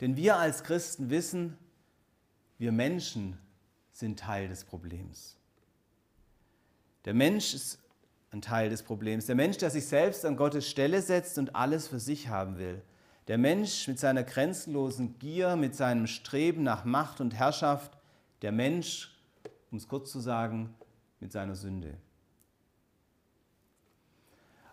denn 0.00 0.16
wir 0.16 0.36
als 0.36 0.62
Christen 0.62 1.10
wissen, 1.10 1.58
wir 2.56 2.70
Menschen 2.70 3.36
sind 3.90 4.20
Teil 4.20 4.46
des 4.46 4.62
Problems. 4.62 5.34
Der 7.06 7.14
Mensch 7.14 7.52
ist 7.52 7.80
ein 8.30 8.42
Teil 8.42 8.70
des 8.70 8.84
Problems. 8.84 9.26
Der 9.26 9.34
Mensch, 9.34 9.56
der 9.56 9.70
sich 9.70 9.88
selbst 9.88 10.24
an 10.24 10.36
Gottes 10.36 10.68
Stelle 10.68 11.02
setzt 11.02 11.36
und 11.36 11.56
alles 11.56 11.88
für 11.88 11.98
sich 11.98 12.28
haben 12.28 12.58
will. 12.58 12.80
Der 13.26 13.38
Mensch 13.38 13.88
mit 13.88 13.98
seiner 13.98 14.22
grenzenlosen 14.22 15.18
Gier, 15.18 15.56
mit 15.56 15.74
seinem 15.74 16.06
Streben 16.06 16.62
nach 16.62 16.84
Macht 16.84 17.20
und 17.20 17.34
Herrschaft. 17.34 17.96
Der 18.42 18.52
Mensch, 18.52 19.14
um 19.70 19.78
es 19.78 19.86
kurz 19.86 20.10
zu 20.10 20.20
sagen, 20.20 20.74
mit 21.20 21.32
seiner 21.32 21.54
Sünde. 21.54 21.96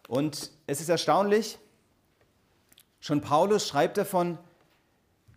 Und 0.07 0.51
es 0.65 0.79
ist 0.79 0.89
erstaunlich, 0.89 1.59
schon 2.99 3.21
Paulus 3.21 3.67
schreibt 3.67 3.97
davon, 3.97 4.37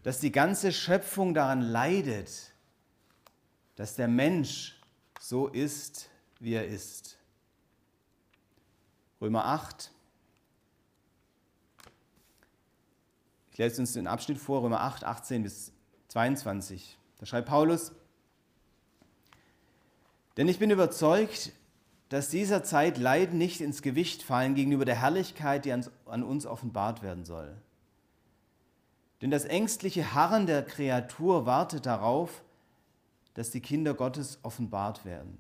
dass 0.03 0.21
die 0.21 0.33
ganze 0.33 0.73
Schöpfung 0.73 1.35
daran 1.35 1.61
leidet, 1.61 2.53
dass 3.77 3.97
der 3.97 4.09
Mensch 4.09 4.81
so 5.19 5.49
ist, 5.49 6.09
wie 6.39 6.55
er 6.55 6.67
ist. 6.67 7.19
Römer 9.21 9.45
8. 9.45 9.91
Ich 13.53 13.59
lese 13.59 13.83
uns 13.83 13.93
den 13.93 14.07
Abschnitt 14.07 14.39
vor, 14.39 14.63
Römer 14.63 14.81
8, 14.81 15.05
18 15.05 15.43
bis 15.43 15.73
22. 16.09 16.97
Da 17.19 17.27
schreibt 17.27 17.49
Paulus, 17.49 17.93
denn 20.41 20.49
ich 20.49 20.59
bin 20.59 20.71
überzeugt, 20.71 21.53
dass 22.09 22.31
dieser 22.31 22.65
Zeit 22.65 22.97
Leiden 22.97 23.37
nicht 23.37 23.61
ins 23.61 23.83
Gewicht 23.83 24.23
fallen 24.23 24.55
gegenüber 24.55 24.87
der 24.87 24.99
Herrlichkeit, 24.99 25.67
die 25.67 25.73
an 25.75 26.23
uns 26.23 26.47
offenbart 26.47 27.03
werden 27.03 27.27
soll. 27.27 27.55
Denn 29.21 29.31
das 29.31 29.45
ängstliche 29.45 30.15
Harren 30.15 30.47
der 30.47 30.65
Kreatur 30.65 31.45
wartet 31.45 31.85
darauf, 31.85 32.43
dass 33.35 33.51
die 33.51 33.61
Kinder 33.61 33.93
Gottes 33.93 34.39
offenbart 34.43 35.05
werden. 35.05 35.37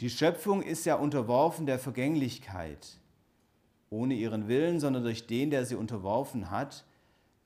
Die 0.00 0.10
Schöpfung 0.10 0.60
ist 0.60 0.84
ja 0.84 0.96
unterworfen 0.96 1.66
der 1.66 1.78
Vergänglichkeit, 1.78 2.98
ohne 3.90 4.14
ihren 4.14 4.48
Willen, 4.48 4.80
sondern 4.80 5.04
durch 5.04 5.28
den, 5.28 5.50
der 5.50 5.64
sie 5.66 5.76
unterworfen 5.76 6.50
hat, 6.50 6.84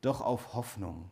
doch 0.01 0.22
auf 0.22 0.55
Hoffnung. 0.55 1.11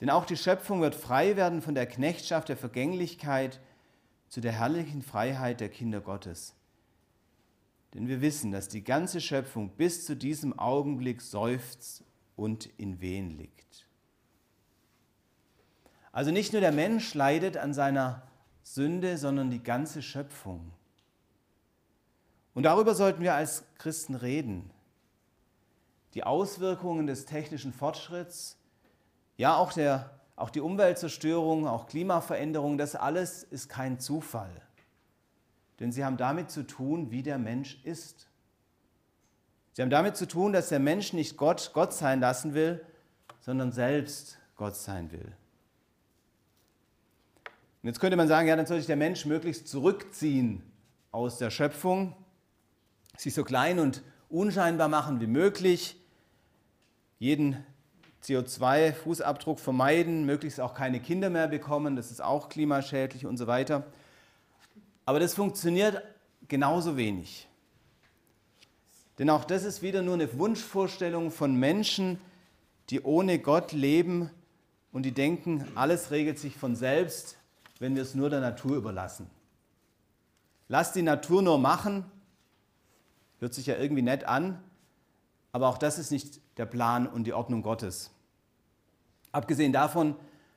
Denn 0.00 0.10
auch 0.10 0.26
die 0.26 0.36
Schöpfung 0.36 0.80
wird 0.80 0.94
frei 0.94 1.36
werden 1.36 1.62
von 1.62 1.74
der 1.74 1.86
Knechtschaft 1.86 2.48
der 2.48 2.56
Vergänglichkeit 2.56 3.60
zu 4.28 4.40
der 4.40 4.52
herrlichen 4.52 5.02
Freiheit 5.02 5.60
der 5.60 5.68
Kinder 5.68 6.00
Gottes. 6.00 6.54
Denn 7.94 8.08
wir 8.08 8.20
wissen, 8.20 8.52
dass 8.52 8.68
die 8.68 8.84
ganze 8.84 9.20
Schöpfung 9.20 9.70
bis 9.70 10.04
zu 10.04 10.16
diesem 10.16 10.58
Augenblick 10.58 11.22
seufzt 11.22 12.04
und 12.34 12.66
in 12.78 13.00
Wehen 13.00 13.30
liegt. 13.38 13.86
Also 16.12 16.30
nicht 16.30 16.52
nur 16.52 16.60
der 16.60 16.72
Mensch 16.72 17.14
leidet 17.14 17.56
an 17.56 17.72
seiner 17.72 18.22
Sünde, 18.62 19.16
sondern 19.16 19.50
die 19.50 19.62
ganze 19.62 20.02
Schöpfung. 20.02 20.72
Und 22.54 22.64
darüber 22.64 22.94
sollten 22.94 23.22
wir 23.22 23.34
als 23.34 23.64
Christen 23.78 24.14
reden. 24.14 24.70
Die 26.14 26.24
Auswirkungen 26.24 27.06
des 27.06 27.26
technischen 27.26 27.72
Fortschritts, 27.72 28.56
ja 29.36 29.56
auch 29.56 29.72
der 29.72 30.16
auch 30.36 30.50
die 30.50 30.60
Umweltzerstörung, 30.60 31.66
auch 31.66 31.86
Klimaveränderung, 31.86 32.76
das 32.76 32.94
alles 32.94 33.42
ist 33.42 33.70
kein 33.70 33.98
Zufall. 33.98 34.60
Denn 35.80 35.92
sie 35.92 36.04
haben 36.04 36.18
damit 36.18 36.50
zu 36.50 36.66
tun, 36.66 37.10
wie 37.10 37.22
der 37.22 37.38
Mensch 37.38 37.80
ist. 37.84 38.28
Sie 39.72 39.82
haben 39.82 39.90
damit 39.90 40.16
zu 40.16 40.28
tun, 40.28 40.52
dass 40.52 40.68
der 40.68 40.78
Mensch 40.78 41.12
nicht 41.14 41.36
Gott 41.36 41.70
Gott 41.72 41.92
sein 41.92 42.20
lassen 42.20 42.54
will, 42.54 42.84
sondern 43.40 43.72
selbst 43.72 44.38
Gott 44.56 44.76
sein 44.76 45.10
will. 45.10 45.32
Und 47.82 47.88
jetzt 47.88 48.00
könnte 48.00 48.16
man 48.16 48.28
sagen, 48.28 48.48
ja, 48.48 48.56
dann 48.56 48.66
soll 48.66 48.78
sich 48.78 48.86
der 48.86 48.96
Mensch 48.96 49.24
möglichst 49.26 49.68
zurückziehen 49.68 50.62
aus 51.12 51.38
der 51.38 51.50
Schöpfung, 51.50 52.14
sich 53.16 53.32
so 53.32 53.44
klein 53.44 53.78
und 53.78 54.02
unscheinbar 54.28 54.88
machen 54.88 55.20
wie 55.20 55.26
möglich, 55.26 55.98
jeden 57.18 57.64
CO2-Fußabdruck 58.26 59.58
vermeiden, 59.58 60.26
möglichst 60.26 60.60
auch 60.60 60.74
keine 60.74 61.00
Kinder 61.00 61.30
mehr 61.30 61.48
bekommen, 61.48 61.94
das 61.94 62.10
ist 62.10 62.22
auch 62.22 62.48
klimaschädlich 62.48 63.24
und 63.24 63.36
so 63.36 63.46
weiter. 63.46 63.84
Aber 65.04 65.20
das 65.20 65.34
funktioniert 65.34 66.02
genauso 66.48 66.96
wenig. 66.96 67.48
Denn 69.18 69.30
auch 69.30 69.44
das 69.44 69.64
ist 69.64 69.80
wieder 69.80 70.02
nur 70.02 70.14
eine 70.14 70.38
Wunschvorstellung 70.38 71.30
von 71.30 71.54
Menschen, 71.54 72.18
die 72.90 73.00
ohne 73.02 73.38
Gott 73.38 73.72
leben 73.72 74.30
und 74.92 75.04
die 75.04 75.12
denken, 75.12 75.64
alles 75.74 76.10
regelt 76.10 76.38
sich 76.38 76.56
von 76.56 76.76
selbst, 76.76 77.38
wenn 77.78 77.94
wir 77.94 78.02
es 78.02 78.14
nur 78.14 78.30
der 78.30 78.40
Natur 78.40 78.76
überlassen. 78.76 79.30
Lass 80.68 80.92
die 80.92 81.02
Natur 81.02 81.42
nur 81.42 81.58
machen, 81.58 82.04
hört 83.38 83.54
sich 83.54 83.66
ja 83.66 83.76
irgendwie 83.76 84.02
nett 84.02 84.24
an, 84.24 84.62
aber 85.52 85.68
auch 85.68 85.78
das 85.78 85.98
ist 85.98 86.10
nicht 86.10 86.40
der 86.58 86.66
Plan 86.66 87.06
und 87.06 87.24
die 87.24 87.32
Ordnung 87.32 87.62
Gottes. 87.62 88.10
Abgesehen 89.32 89.72
davon, 89.72 90.16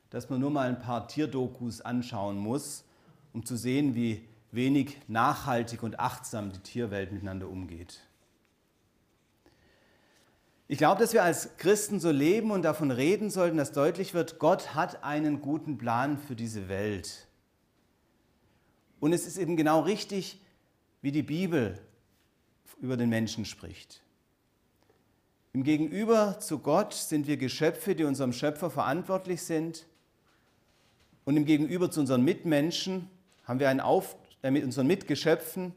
dass 0.10 0.30
man 0.30 0.40
nur 0.40 0.52
mal 0.52 0.68
ein 0.68 0.80
paar 0.80 1.08
Tierdokus 1.08 1.82
anschauen 1.82 2.38
muss, 2.38 2.84
um 3.34 3.46
zu 3.46 3.56
sehen, 3.58 3.96
wie 3.96 4.28
wenig 4.52 4.98
nachhaltig 5.08 5.84
und 5.84 6.00
achtsam 6.00 6.52
die 6.52 6.60
Tierwelt 6.60 7.12
miteinander 7.12 7.48
umgeht. 7.48 8.02
Ich 10.68 10.78
glaube, 10.78 11.02
dass 11.02 11.14
wir 11.14 11.24
als 11.24 11.58
Christen 11.58 12.00
so 12.00 12.12
leben 12.12 12.52
und 12.52 12.62
davon 12.62 12.92
reden 12.92 13.32
sollten, 13.32 13.58
dass 13.58 13.72
deutlich 13.72 14.14
wird, 14.14 14.38
Gott 14.38 14.76
hat 14.76 15.04
einen 15.04 15.42
guten 15.42 15.78
Plan 15.78 16.18
für 16.18 16.36
diese 16.36 16.70
Welt. 16.70 17.28
Und 19.00 19.14
es 19.14 19.26
ist 19.26 19.38
eben 19.38 19.58
genau 19.58 19.82
richtig, 19.82 20.40
wie 21.02 21.12
die 21.12 21.24
Bibel 21.24 21.80
über 22.80 22.98
den 22.98 23.10
Menschen 23.10 23.46
spricht. 23.46 24.02
Im 25.54 25.64
Gegenüber 25.64 26.40
zu 26.40 26.60
Gott 26.60 26.94
sind 26.94 27.28
wir 27.28 27.38
Geschöpfe, 27.38 27.96
die 27.96 28.04
unserem 28.04 28.34
Schöpfer 28.34 28.70
verantwortlich 28.70 29.42
sind. 29.42 29.88
Und 31.26 31.38
im 31.38 31.46
Gegenüber 31.46 31.90
zu 31.90 32.00
unseren 32.00 32.24
Mitmenschen 32.24 33.10
haben 33.46 33.60
wir 33.60 33.70
einen 33.70 33.80
Auf, 33.80 34.16
äh, 34.44 34.52
mit 34.52 34.64
unseren 34.64 34.88
Mitgeschöpfen 34.88 35.74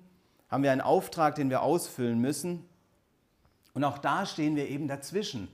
haben 0.51 0.63
wir 0.63 0.71
einen 0.71 0.83
Auftrag, 0.83 1.35
den 1.35 1.49
wir 1.49 1.63
ausfüllen 1.63 2.21
müssen. 2.21 2.69
Und 3.73 3.85
auch 3.85 3.97
da 3.97 4.27
stehen 4.27 4.55
wir 4.55 4.69
eben 4.69 4.87
dazwischen, 4.87 5.49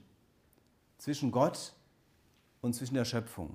zwischen 0.99 1.31
Gott 1.31 1.73
und 2.61 2.75
zwischen 2.75 2.95
der 2.95 3.05
Schöpfung. 3.05 3.55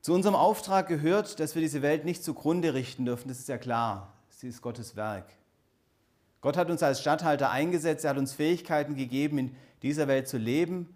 Zu 0.00 0.12
unserem 0.12 0.34
Auftrag 0.34 0.88
gehört, 0.88 1.38
dass 1.38 1.54
wir 1.54 1.62
diese 1.62 1.82
Welt 1.82 2.04
nicht 2.04 2.24
zugrunde 2.24 2.74
richten 2.74 3.06
dürfen, 3.06 3.28
das 3.28 3.38
ist 3.38 3.48
ja 3.48 3.56
klar, 3.56 4.12
sie 4.28 4.48
ist 4.48 4.60
Gottes 4.60 4.96
Werk. 4.96 5.32
Gott 6.44 6.58
hat 6.58 6.68
uns 6.68 6.82
als 6.82 7.00
Statthalter 7.00 7.50
eingesetzt, 7.50 8.04
er 8.04 8.10
hat 8.10 8.18
uns 8.18 8.34
Fähigkeiten 8.34 8.96
gegeben, 8.96 9.38
in 9.38 9.56
dieser 9.80 10.08
Welt 10.08 10.28
zu 10.28 10.36
leben 10.36 10.94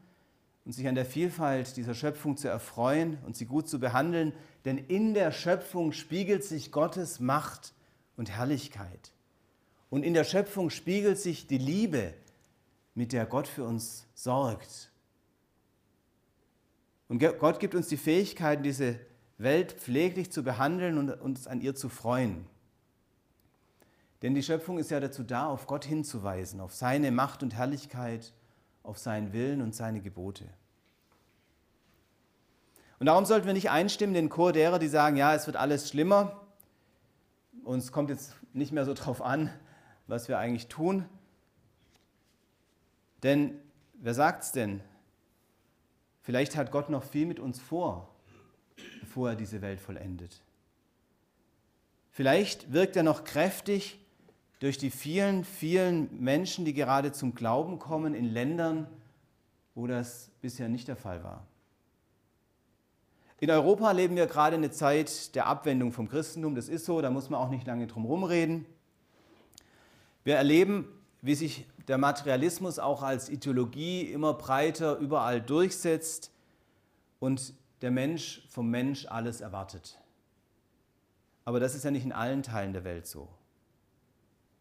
und 0.67 0.73
sich 0.73 0.87
an 0.87 0.95
der 0.95 1.07
Vielfalt 1.07 1.79
dieser 1.79 1.95
Schöpfung 1.95 2.37
zu 2.37 2.49
erfreuen 2.49 3.17
und 3.25 3.35
sie 3.35 3.47
gut 3.47 3.67
zu 3.67 3.81
behandeln, 3.81 4.35
denn 4.67 4.77
in 4.77 5.15
der 5.15 5.33
Schöpfung 5.33 5.93
spiegelt 5.93 6.45
sich 6.45 6.71
Gottes 6.71 7.19
Macht 7.19 7.73
und 8.19 8.29
Herrlichkeit. 8.29 9.15
Und 9.89 10.03
in 10.03 10.13
der 10.13 10.25
Schöpfung 10.25 10.69
spiegelt 10.69 11.19
sich 11.19 11.47
die 11.47 11.57
Liebe, 11.57 12.13
mit 12.95 13.15
der 13.15 13.25
Gott 13.25 13.49
für 13.49 13.65
uns 13.65 14.05
sorgt. 14.13 14.91
Und 17.09 17.21
Gott 17.39 17.59
gibt 17.59 17.75
uns 17.75 17.89
die 17.89 17.97
Fähigkeit, 17.97 18.67
diese 18.67 19.01
Welt 19.39 19.73
pfleglich 19.73 20.31
zu 20.31 20.43
behandeln 20.43 20.99
und 20.99 21.11
uns 21.11 21.47
an 21.47 21.63
ihr 21.63 21.75
zu 21.75 21.89
freuen. 21.89 22.45
Denn 24.23 24.35
die 24.35 24.43
Schöpfung 24.43 24.79
ist 24.79 24.91
ja 24.91 24.99
dazu 24.99 25.23
da, 25.23 25.47
auf 25.47 25.67
Gott 25.67 25.85
hinzuweisen, 25.85 26.61
auf 26.61 26.75
seine 26.75 27.13
Macht 27.13 27.43
und 27.43 27.55
Herrlichkeit, 27.55 28.33
auf 28.83 28.99
seinen 28.99 29.33
Willen 29.33 29.63
und 29.63 29.75
seine 29.75 30.01
Gebote. 30.01 30.45
Und 32.99 33.07
darum 33.07 33.25
sollten 33.27 33.47
wir 33.47 33.53
nicht 33.53 33.71
einstimmen, 33.71 34.15
den 34.15 34.29
Chor 34.29 34.53
derer, 34.53 34.81
die 34.81 34.89
sagen, 34.89 35.17
ja, 35.17 35.35
es 35.35 35.47
wird 35.47 35.57
alles 35.57 35.89
schlimmer. 35.89 36.41
Uns 37.63 37.93
kommt 37.93 38.11
jetzt 38.11 38.35
nicht 38.53 38.73
mehr 38.73 38.85
so 38.85 38.95
drauf 38.95 39.23
an, 39.23 39.51
was 40.09 40.29
wir 40.29 40.39
eigentlich 40.39 40.67
tun. 40.67 41.05
Denn 43.23 43.57
wer 43.95 44.15
sagt 44.15 44.43
es 44.43 44.53
denn? 44.53 44.81
Vielleicht 46.23 46.57
hat 46.57 46.73
Gott 46.73 46.91
noch 46.91 47.05
viel 47.05 47.27
mit 47.27 47.39
uns 47.39 47.61
vor, 47.61 48.09
bevor 49.01 49.31
er 49.31 49.37
diese 49.37 49.63
Welt 49.63 49.81
vollendet. 49.81 50.43
Vielleicht 52.11 52.73
wirkt 52.73 52.97
er 52.97 53.05
noch 53.05 53.23
kräftig 53.23 53.99
durch 54.59 54.79
die 54.79 54.91
vielen, 54.91 55.45
vielen 55.45 56.21
Menschen, 56.21 56.65
die 56.65 56.75
gerade 56.75 57.13
zum 57.13 57.35
Glauben 57.35 57.79
kommen 57.79 58.15
in 58.15 58.25
Ländern, 58.25 58.89
wo 59.75 59.87
das 59.87 60.31
bisher 60.41 60.69
nicht 60.69 60.89
der 60.89 60.97
Fall 60.97 61.23
war. 61.23 61.47
In 63.41 63.51
Europa 63.51 63.93
leben 63.93 64.17
wir 64.17 64.27
gerade 64.27 64.57
eine 64.57 64.73
Zeit 64.73 65.35
der 65.37 65.47
Abwendung 65.47 65.93
vom 65.93 66.09
Christentum. 66.09 66.57
Das 66.57 66.69
ist 66.69 66.85
so, 66.85 67.01
da 67.01 67.11
muss 67.11 67.31
man 67.31 67.41
auch 67.41 67.51
nicht 67.51 67.67
lange 67.67 67.87
drum 67.87 68.03
herum 68.03 68.25
reden. 68.25 68.67
Wir 70.25 70.35
erleben, 70.35 70.89
wie 71.23 71.37
sich 71.37 71.67
der 71.87 71.99
Materialismus 71.99 72.81
auch 72.81 73.03
als 73.03 73.29
Ideologie 73.29 74.03
immer 74.03 74.35
breiter 74.35 74.99
überall 74.99 75.41
durchsetzt 75.41 76.33
und 77.21 77.55
der 77.81 77.93
Mensch 77.93 78.47
vom 78.51 78.69
Mensch 78.71 79.07
alles 79.07 79.41
erwartet. 79.41 80.01
Aber 81.45 81.61
das 81.61 81.77
ist 81.77 81.85
ja 81.85 81.93
nicht 81.93 82.05
in 82.05 82.13
allen 82.13 82.43
Teilen 82.43 82.73
der 82.73 82.83
Welt 82.83 83.07
so. 83.07 83.29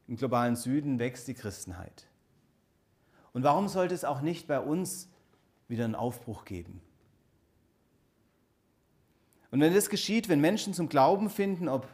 Im 0.08 0.16
globalen 0.16 0.56
Süden 0.56 1.00
wächst 1.00 1.28
die 1.28 1.34
Christenheit. 1.34 2.08
Und 3.34 3.44
warum 3.44 3.68
sollte 3.68 3.94
es 3.94 4.06
auch 4.06 4.22
nicht 4.22 4.48
bei 4.48 4.60
uns 4.60 5.10
wieder 5.68 5.86
einen 5.86 5.96
Aufbruch 5.96 6.46
geben? 6.46 6.82
Und 9.52 9.62
wenn 9.62 9.74
das 9.74 9.90
geschieht, 9.90 10.30
wenn 10.30 10.42
Menschen 10.42 10.74
zum 10.74 10.90
Glauben 10.90 11.30
finden, 11.30 11.70
ob 11.70 11.88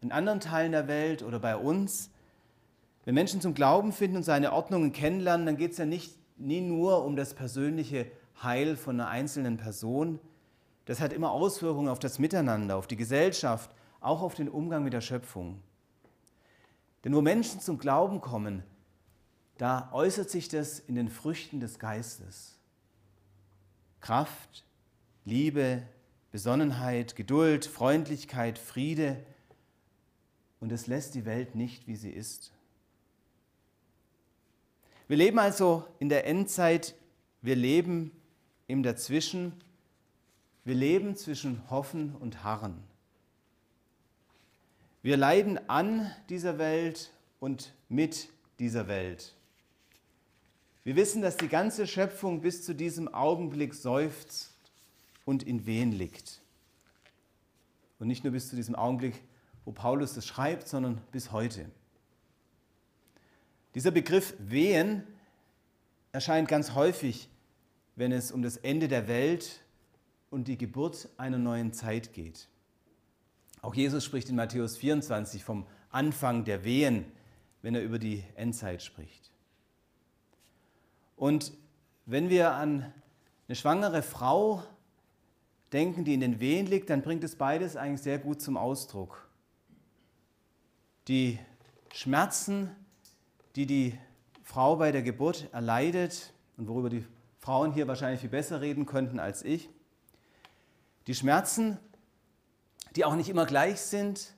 in 0.00 0.12
anderen 0.12 0.40
Teilen 0.40 0.72
der 0.72 0.88
Welt 0.88 1.22
oder 1.22 1.38
bei 1.38 1.56
uns, 1.56 2.10
wenn 3.04 3.14
Menschen 3.14 3.40
zum 3.40 3.54
Glauben 3.54 3.92
finden 3.92 4.18
und 4.18 4.22
seine 4.22 4.52
Ordnungen 4.52 4.92
kennenlernen, 4.92 5.46
dann 5.46 5.56
geht 5.56 5.72
es 5.72 5.78
ja 5.78 5.86
nicht, 5.86 6.16
nie 6.36 6.60
nur 6.60 7.04
um 7.04 7.16
das 7.16 7.34
persönliche 7.34 8.06
Heil 8.42 8.76
von 8.76 9.00
einer 9.00 9.08
einzelnen 9.08 9.56
Person. 9.56 10.20
Das 10.84 11.00
hat 11.00 11.12
immer 11.12 11.32
Auswirkungen 11.32 11.88
auf 11.88 11.98
das 11.98 12.18
Miteinander, 12.18 12.76
auf 12.76 12.86
die 12.86 12.96
Gesellschaft, 12.96 13.70
auch 14.00 14.22
auf 14.22 14.34
den 14.34 14.48
Umgang 14.48 14.84
mit 14.84 14.92
der 14.92 15.00
Schöpfung. 15.00 15.60
Denn 17.08 17.14
wo 17.14 17.22
Menschen 17.22 17.58
zum 17.58 17.78
Glauben 17.78 18.20
kommen, 18.20 18.62
da 19.56 19.88
äußert 19.94 20.28
sich 20.28 20.50
das 20.50 20.78
in 20.78 20.94
den 20.94 21.08
Früchten 21.08 21.58
des 21.58 21.78
Geistes. 21.78 22.58
Kraft, 24.00 24.66
Liebe, 25.24 25.84
Besonnenheit, 26.32 27.16
Geduld, 27.16 27.64
Freundlichkeit, 27.64 28.58
Friede. 28.58 29.24
Und 30.60 30.70
es 30.70 30.86
lässt 30.86 31.14
die 31.14 31.24
Welt 31.24 31.54
nicht, 31.54 31.86
wie 31.86 31.96
sie 31.96 32.10
ist. 32.10 32.52
Wir 35.06 35.16
leben 35.16 35.38
also 35.38 35.86
in 36.00 36.10
der 36.10 36.26
Endzeit, 36.26 36.94
wir 37.40 37.56
leben 37.56 38.12
im 38.66 38.82
Dazwischen, 38.82 39.54
wir 40.62 40.74
leben 40.74 41.16
zwischen 41.16 41.70
Hoffen 41.70 42.14
und 42.16 42.44
Harren. 42.44 42.84
Wir 45.08 45.16
leiden 45.16 45.58
an 45.70 46.14
dieser 46.28 46.58
Welt 46.58 47.10
und 47.40 47.72
mit 47.88 48.28
dieser 48.58 48.88
Welt. 48.88 49.34
Wir 50.84 50.96
wissen, 50.96 51.22
dass 51.22 51.38
die 51.38 51.48
ganze 51.48 51.86
Schöpfung 51.86 52.42
bis 52.42 52.62
zu 52.62 52.74
diesem 52.74 53.08
Augenblick 53.14 53.72
seufzt 53.72 54.52
und 55.24 55.44
in 55.44 55.64
Wehen 55.64 55.92
liegt. 55.92 56.42
Und 57.98 58.08
nicht 58.08 58.22
nur 58.22 58.34
bis 58.34 58.50
zu 58.50 58.56
diesem 58.56 58.74
Augenblick, 58.74 59.22
wo 59.64 59.72
Paulus 59.72 60.12
das 60.12 60.26
schreibt, 60.26 60.68
sondern 60.68 61.00
bis 61.10 61.32
heute. 61.32 61.70
Dieser 63.74 63.92
Begriff 63.92 64.34
Wehen 64.38 65.04
erscheint 66.12 66.48
ganz 66.48 66.74
häufig, 66.74 67.30
wenn 67.96 68.12
es 68.12 68.30
um 68.30 68.42
das 68.42 68.58
Ende 68.58 68.88
der 68.88 69.08
Welt 69.08 69.62
und 70.28 70.48
die 70.48 70.58
Geburt 70.58 71.08
einer 71.16 71.38
neuen 71.38 71.72
Zeit 71.72 72.12
geht. 72.12 72.46
Auch 73.60 73.74
Jesus 73.74 74.04
spricht 74.04 74.28
in 74.28 74.36
Matthäus 74.36 74.76
24 74.76 75.42
vom 75.44 75.66
Anfang 75.90 76.44
der 76.44 76.64
Wehen, 76.64 77.04
wenn 77.62 77.74
er 77.74 77.82
über 77.82 77.98
die 77.98 78.22
Endzeit 78.36 78.82
spricht. 78.82 79.32
Und 81.16 81.52
wenn 82.06 82.28
wir 82.28 82.52
an 82.52 82.92
eine 83.48 83.56
schwangere 83.56 84.02
Frau 84.02 84.62
denken, 85.72 86.04
die 86.04 86.14
in 86.14 86.20
den 86.20 86.40
Wehen 86.40 86.66
liegt, 86.66 86.90
dann 86.90 87.02
bringt 87.02 87.24
es 87.24 87.36
beides 87.36 87.76
eigentlich 87.76 88.02
sehr 88.02 88.18
gut 88.18 88.40
zum 88.40 88.56
Ausdruck. 88.56 89.28
Die 91.08 91.38
Schmerzen, 91.92 92.70
die 93.56 93.66
die 93.66 93.98
Frau 94.42 94.76
bei 94.76 94.92
der 94.92 95.02
Geburt 95.02 95.48
erleidet 95.52 96.32
und 96.56 96.68
worüber 96.68 96.90
die 96.90 97.04
Frauen 97.38 97.72
hier 97.72 97.88
wahrscheinlich 97.88 98.20
viel 98.20 98.30
besser 98.30 98.60
reden 98.60 98.86
könnten 98.86 99.18
als 99.18 99.42
ich. 99.42 99.68
Die 101.06 101.14
Schmerzen, 101.14 101.78
die 102.96 103.04
auch 103.04 103.14
nicht 103.14 103.28
immer 103.28 103.46
gleich 103.46 103.80
sind, 103.80 104.34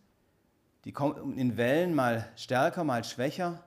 die 0.84 0.92
kommen 0.92 1.36
in 1.36 1.56
Wellen 1.56 1.94
mal 1.94 2.28
stärker, 2.36 2.84
mal 2.84 3.04
schwächer. 3.04 3.62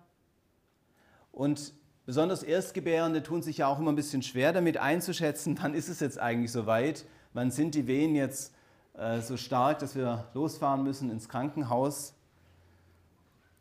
Und 1.32 1.74
besonders 2.06 2.44
Erstgebärende 2.44 3.24
tun 3.24 3.42
sich 3.42 3.60
ja 3.60 3.68
auch 3.68 3.80
immer 3.80 3.92
ein 3.92 3.96
bisschen 3.96 4.24
schwer 4.24 4.54
damit 4.54 4.78
einzuschätzen, 4.78 5.58
wann 5.62 5.74
ist 5.74 5.90
es 5.90 6.00
jetzt 6.00 6.20
eigentlich 6.20 6.52
soweit, 6.52 7.06
wann 7.34 7.52
sind 7.52 7.76
die 7.76 7.88
Wehen 7.88 8.16
jetzt 8.16 8.54
äh, 8.94 9.22
so 9.22 9.38
stark, 9.38 9.80
dass 9.80 9.96
wir 9.96 10.28
losfahren 10.34 10.84
müssen 10.84 11.10
ins 11.10 11.30
Krankenhaus. 11.30 12.14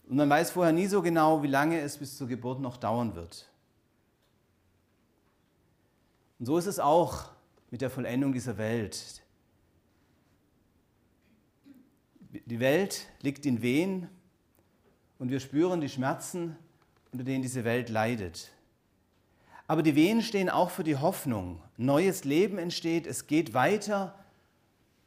Und 0.09 0.17
man 0.17 0.29
weiß 0.29 0.51
vorher 0.51 0.73
nie 0.73 0.87
so 0.87 1.03
genau, 1.03 1.43
wie 1.43 1.49
lange 1.49 1.81
es 1.81 1.99
bis 1.99 2.17
zur 2.17 2.29
Geburt 2.29 2.61
noch 2.61 2.77
dauern 2.77 3.15
wird. 3.15 3.49
Und 6.39 6.47
so 6.47 6.59
ist 6.59 6.67
es 6.67 6.81
auch 6.81 7.31
mit 7.71 7.81
der 7.81 7.89
Vollendung 7.89 8.33
dieser 8.33 8.59
Welt. 8.59 9.22
Die 12.33 12.61
Welt 12.61 13.09
liegt 13.21 13.45
in 13.45 13.61
Wehen 13.61 14.09
und 15.19 15.31
wir 15.31 15.39
spüren 15.39 15.83
die 15.83 15.91
Schmerzen, 15.91 16.57
unter 17.13 17.25
denen 17.25 17.43
diese 17.43 17.65
Welt 17.65 17.91
leidet. 17.91 18.51
Aber 19.67 19.83
die 19.83 19.95
Wehen 19.95 20.23
stehen 20.23 20.49
auch 20.49 20.71
für 20.71 20.83
die 20.83 20.97
Hoffnung. 20.97 21.63
Neues 21.77 22.25
Leben 22.25 22.57
entsteht, 22.57 23.07
es 23.07 23.27
geht 23.27 23.53
weiter 23.53 24.19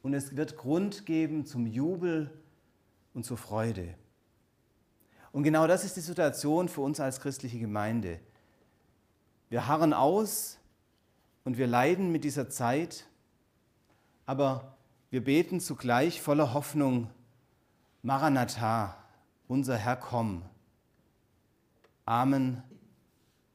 und 0.02 0.14
es 0.14 0.36
wird 0.36 0.56
Grund 0.56 1.04
geben 1.04 1.46
zum 1.46 1.66
Jubel 1.66 2.30
und 3.12 3.24
zur 3.24 3.36
Freude. 3.36 3.94
Und 5.32 5.42
genau 5.42 5.66
das 5.66 5.84
ist 5.84 5.96
die 5.96 6.00
Situation 6.00 6.68
für 6.68 6.80
uns 6.80 7.00
als 7.00 7.20
christliche 7.20 7.58
Gemeinde. 7.58 8.20
Wir 9.48 9.66
harren 9.66 9.92
aus 9.92 10.58
und 11.44 11.58
wir 11.58 11.66
leiden 11.66 12.12
mit 12.12 12.22
dieser 12.22 12.48
Zeit, 12.48 13.06
aber 14.26 14.76
wir 15.10 15.22
beten 15.22 15.60
zugleich 15.60 16.20
voller 16.20 16.54
Hoffnung, 16.54 17.10
Maranatha, 18.06 18.94
unser 19.48 19.76
Herr, 19.76 19.96
komm. 19.96 20.44
Amen, 22.06 22.62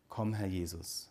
komm, 0.09 0.33
Herr 0.33 0.49
Jesus. 0.49 1.09